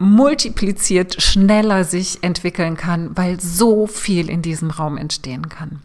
multipliziert 0.00 1.22
schneller 1.22 1.84
sich 1.84 2.24
entwickeln 2.24 2.76
kann, 2.76 3.14
weil 3.16 3.38
so 3.38 3.86
viel 3.86 4.30
in 4.30 4.40
diesem 4.40 4.70
Raum 4.70 4.96
entstehen 4.96 5.50
kann. 5.50 5.80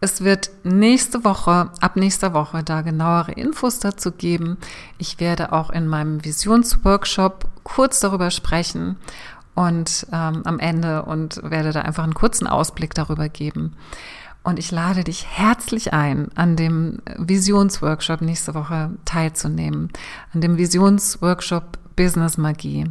Es 0.00 0.22
wird 0.22 0.50
nächste 0.64 1.24
Woche, 1.24 1.70
ab 1.80 1.94
nächster 1.94 2.34
Woche 2.34 2.64
da 2.64 2.82
genauere 2.82 3.32
Infos 3.32 3.78
dazu 3.78 4.10
geben. 4.10 4.58
Ich 4.98 5.20
werde 5.20 5.52
auch 5.52 5.70
in 5.70 5.86
meinem 5.86 6.24
Visionsworkshop 6.24 7.46
kurz 7.62 8.00
darüber 8.00 8.32
sprechen 8.32 8.96
und 9.54 10.06
ähm, 10.12 10.42
am 10.44 10.58
Ende 10.58 11.04
und 11.04 11.40
werde 11.44 11.70
da 11.70 11.82
einfach 11.82 12.02
einen 12.02 12.14
kurzen 12.14 12.48
Ausblick 12.48 12.94
darüber 12.94 13.28
geben. 13.28 13.74
Und 14.42 14.58
ich 14.58 14.72
lade 14.72 15.04
dich 15.04 15.24
herzlich 15.26 15.92
ein, 15.92 16.28
an 16.34 16.56
dem 16.56 16.98
Visionsworkshop 17.16 18.22
nächste 18.22 18.54
Woche 18.54 18.90
teilzunehmen. 19.04 19.90
An 20.34 20.40
dem 20.40 20.58
Visionsworkshop 20.58 21.78
Business 21.96 22.36
Magie, 22.36 22.84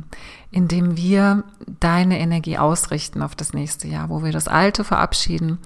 in 0.52 0.68
dem 0.68 0.98
wir 0.98 1.44
deine 1.80 2.20
Energie 2.20 2.58
ausrichten 2.58 3.22
auf 3.22 3.36
das 3.36 3.54
nächste 3.54 3.88
Jahr, 3.88 4.10
wo 4.10 4.24
wir 4.24 4.32
das 4.32 4.48
Alte 4.48 4.84
verabschieden, 4.84 5.60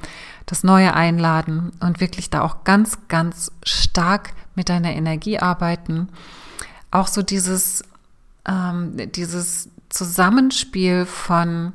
das 0.46 0.64
Neue 0.64 0.94
einladen 0.94 1.72
und 1.80 2.02
wirklich 2.02 2.30
da 2.30 2.42
auch 2.42 2.64
ganz, 2.66 2.98
ganz 3.08 3.52
stark 3.64 4.32
mit 4.56 4.70
deiner 4.70 4.92
Energie 4.92 5.40
arbeiten. 5.40 6.10
Auch 6.92 7.08
so 7.08 7.22
dieses, 7.22 7.84
ähm, 8.46 8.98
dieses 9.12 9.70
Zusammenspiel 9.90 11.06
von 11.06 11.74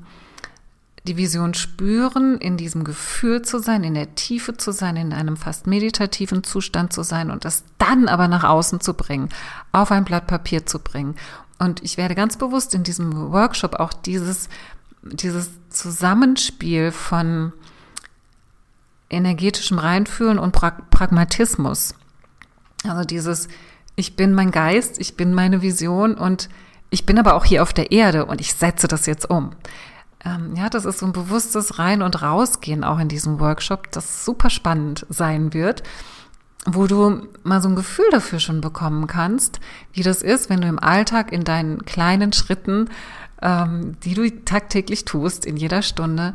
die 1.06 1.18
Vision 1.18 1.52
spüren, 1.52 2.38
in 2.38 2.56
diesem 2.56 2.82
Gefühl 2.82 3.42
zu 3.42 3.58
sein, 3.58 3.84
in 3.84 3.92
der 3.92 4.14
Tiefe 4.14 4.56
zu 4.56 4.72
sein, 4.72 4.96
in 4.96 5.12
einem 5.12 5.36
fast 5.36 5.66
meditativen 5.66 6.42
Zustand 6.42 6.94
zu 6.94 7.02
sein 7.02 7.30
und 7.30 7.44
das 7.44 7.64
dann 7.76 8.08
aber 8.08 8.26
nach 8.26 8.44
außen 8.44 8.80
zu 8.80 8.94
bringen, 8.94 9.28
auf 9.70 9.90
ein 9.90 10.04
Blatt 10.04 10.26
Papier 10.26 10.64
zu 10.64 10.78
bringen 10.78 11.14
und 11.58 11.82
ich 11.82 11.96
werde 11.96 12.14
ganz 12.14 12.36
bewusst 12.36 12.74
in 12.74 12.82
diesem 12.82 13.32
Workshop 13.32 13.76
auch 13.76 13.92
dieses, 13.92 14.48
dieses 15.02 15.50
Zusammenspiel 15.70 16.90
von 16.90 17.52
energetischem 19.10 19.78
Reinfühlen 19.78 20.38
und 20.38 20.52
pra 20.52 20.70
Pragmatismus. 20.90 21.94
Also 22.84 23.04
dieses, 23.04 23.48
ich 23.96 24.16
bin 24.16 24.34
mein 24.34 24.50
Geist, 24.50 25.00
ich 25.00 25.16
bin 25.16 25.32
meine 25.32 25.62
Vision 25.62 26.14
und 26.14 26.48
ich 26.90 27.06
bin 27.06 27.18
aber 27.18 27.34
auch 27.34 27.44
hier 27.44 27.62
auf 27.62 27.72
der 27.72 27.92
Erde 27.92 28.26
und 28.26 28.40
ich 28.40 28.54
setze 28.54 28.88
das 28.88 29.06
jetzt 29.06 29.30
um. 29.30 29.50
Ähm, 30.24 30.54
ja, 30.56 30.68
das 30.68 30.84
ist 30.84 30.98
so 30.98 31.06
ein 31.06 31.12
bewusstes 31.12 31.78
Rein- 31.78 32.02
und 32.02 32.22
Rausgehen 32.22 32.82
auch 32.82 32.98
in 32.98 33.08
diesem 33.08 33.40
Workshop, 33.40 33.90
das 33.92 34.24
super 34.24 34.50
spannend 34.50 35.06
sein 35.08 35.52
wird 35.54 35.82
wo 36.66 36.86
du 36.86 37.26
mal 37.42 37.60
so 37.60 37.68
ein 37.68 37.76
Gefühl 37.76 38.06
dafür 38.10 38.38
schon 38.38 38.60
bekommen 38.60 39.06
kannst, 39.06 39.60
wie 39.92 40.02
das 40.02 40.22
ist, 40.22 40.50
wenn 40.50 40.60
du 40.60 40.68
im 40.68 40.78
Alltag 40.78 41.32
in 41.32 41.44
deinen 41.44 41.84
kleinen 41.84 42.32
Schritten, 42.32 42.88
ähm, 43.42 43.96
die 44.04 44.14
du 44.14 44.28
tagtäglich 44.44 45.04
tust, 45.04 45.44
in 45.44 45.56
jeder 45.56 45.82
Stunde, 45.82 46.34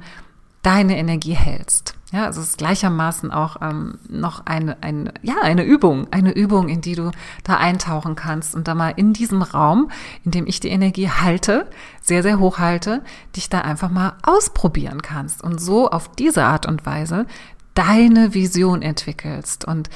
deine 0.61 0.97
Energie 0.97 1.33
hältst. 1.33 1.95
Ja, 2.11 2.25
also 2.25 2.41
es 2.41 2.49
ist 2.49 2.57
gleichermaßen 2.57 3.31
auch 3.31 3.57
ähm, 3.61 3.99
noch 4.09 4.45
eine, 4.47 4.81
eine, 4.81 5.13
ja, 5.21 5.35
eine 5.43 5.63
Übung, 5.63 6.07
eine 6.11 6.33
Übung, 6.33 6.67
in 6.67 6.81
die 6.81 6.95
du 6.95 7.11
da 7.43 7.57
eintauchen 7.57 8.15
kannst 8.15 8.55
und 8.55 8.67
da 8.67 8.73
mal 8.73 8.89
in 8.95 9.13
diesem 9.13 9.43
Raum, 9.43 9.91
in 10.25 10.31
dem 10.31 10.47
ich 10.47 10.59
die 10.59 10.69
Energie 10.69 11.09
halte, 11.09 11.67
sehr, 12.01 12.23
sehr 12.23 12.39
hoch 12.39 12.57
halte, 12.57 13.03
dich 13.35 13.49
da 13.49 13.61
einfach 13.61 13.91
mal 13.91 14.13
ausprobieren 14.23 15.03
kannst 15.03 15.43
und 15.43 15.61
so 15.61 15.91
auf 15.91 16.11
diese 16.15 16.43
Art 16.45 16.65
und 16.65 16.85
Weise 16.85 17.27
deine 17.73 18.34
Vision 18.34 18.82
entwickelst. 18.82 19.65
Und 19.65 19.89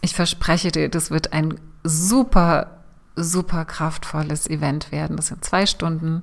ich 0.00 0.14
verspreche 0.14 0.72
dir, 0.72 0.88
das 0.88 1.10
wird 1.10 1.32
ein 1.32 1.58
super, 1.84 2.82
super 3.16 3.64
kraftvolles 3.64 4.48
Event 4.48 4.92
werden. 4.92 5.16
Das 5.16 5.28
sind 5.28 5.44
zwei 5.44 5.66
Stunden. 5.66 6.22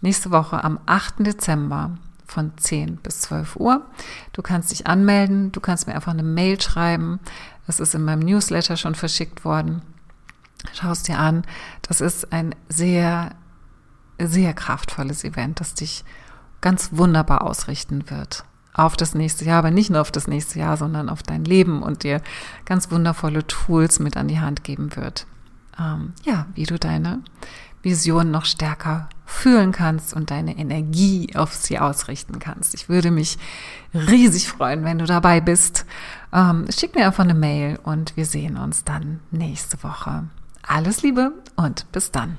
Nächste 0.00 0.30
Woche 0.30 0.64
am 0.64 0.80
8. 0.86 1.26
Dezember 1.26 1.98
von 2.26 2.52
10 2.56 2.96
bis 2.96 3.22
12 3.22 3.56
Uhr. 3.56 3.86
Du 4.32 4.42
kannst 4.42 4.70
dich 4.70 4.86
anmelden, 4.86 5.52
du 5.52 5.60
kannst 5.60 5.86
mir 5.86 5.94
einfach 5.94 6.12
eine 6.12 6.22
Mail 6.22 6.60
schreiben. 6.60 7.20
Das 7.66 7.80
ist 7.80 7.94
in 7.94 8.04
meinem 8.04 8.20
Newsletter 8.20 8.76
schon 8.76 8.94
verschickt 8.94 9.44
worden. 9.44 9.82
Schau 10.72 10.90
es 10.90 11.02
dir 11.02 11.18
an. 11.18 11.44
Das 11.82 12.00
ist 12.00 12.32
ein 12.32 12.54
sehr, 12.68 13.34
sehr 14.18 14.54
kraftvolles 14.54 15.24
Event, 15.24 15.60
das 15.60 15.74
dich 15.74 16.04
ganz 16.60 16.90
wunderbar 16.92 17.42
ausrichten 17.42 18.10
wird 18.10 18.44
auf 18.72 18.96
das 18.96 19.14
nächste 19.14 19.44
Jahr, 19.44 19.58
aber 19.58 19.70
nicht 19.70 19.90
nur 19.90 20.00
auf 20.00 20.12
das 20.12 20.26
nächste 20.26 20.58
Jahr, 20.58 20.76
sondern 20.76 21.08
auf 21.08 21.22
dein 21.22 21.44
Leben 21.44 21.82
und 21.82 22.02
dir 22.02 22.22
ganz 22.64 22.90
wundervolle 22.90 23.46
Tools 23.46 23.98
mit 23.98 24.16
an 24.16 24.28
die 24.28 24.40
Hand 24.40 24.64
geben 24.64 24.94
wird. 24.96 25.26
Ähm, 25.78 26.12
ja, 26.24 26.46
wie 26.54 26.64
du 26.64 26.78
deine 26.78 27.20
Vision 27.82 28.30
noch 28.30 28.44
stärker 28.44 29.08
fühlen 29.24 29.72
kannst 29.72 30.12
und 30.12 30.30
deine 30.30 30.58
Energie 30.58 31.34
auf 31.34 31.54
sie 31.54 31.78
ausrichten 31.78 32.38
kannst. 32.38 32.74
Ich 32.74 32.88
würde 32.88 33.10
mich 33.10 33.38
riesig 33.94 34.48
freuen, 34.48 34.84
wenn 34.84 34.98
du 34.98 35.06
dabei 35.06 35.40
bist. 35.40 35.86
Ähm, 36.32 36.66
schick 36.70 36.94
mir 36.94 37.06
einfach 37.06 37.24
eine 37.24 37.34
Mail 37.34 37.78
und 37.82 38.16
wir 38.16 38.26
sehen 38.26 38.56
uns 38.56 38.84
dann 38.84 39.20
nächste 39.30 39.82
Woche. 39.82 40.24
Alles 40.66 41.02
Liebe 41.02 41.32
und 41.56 41.90
bis 41.92 42.10
dann. 42.10 42.38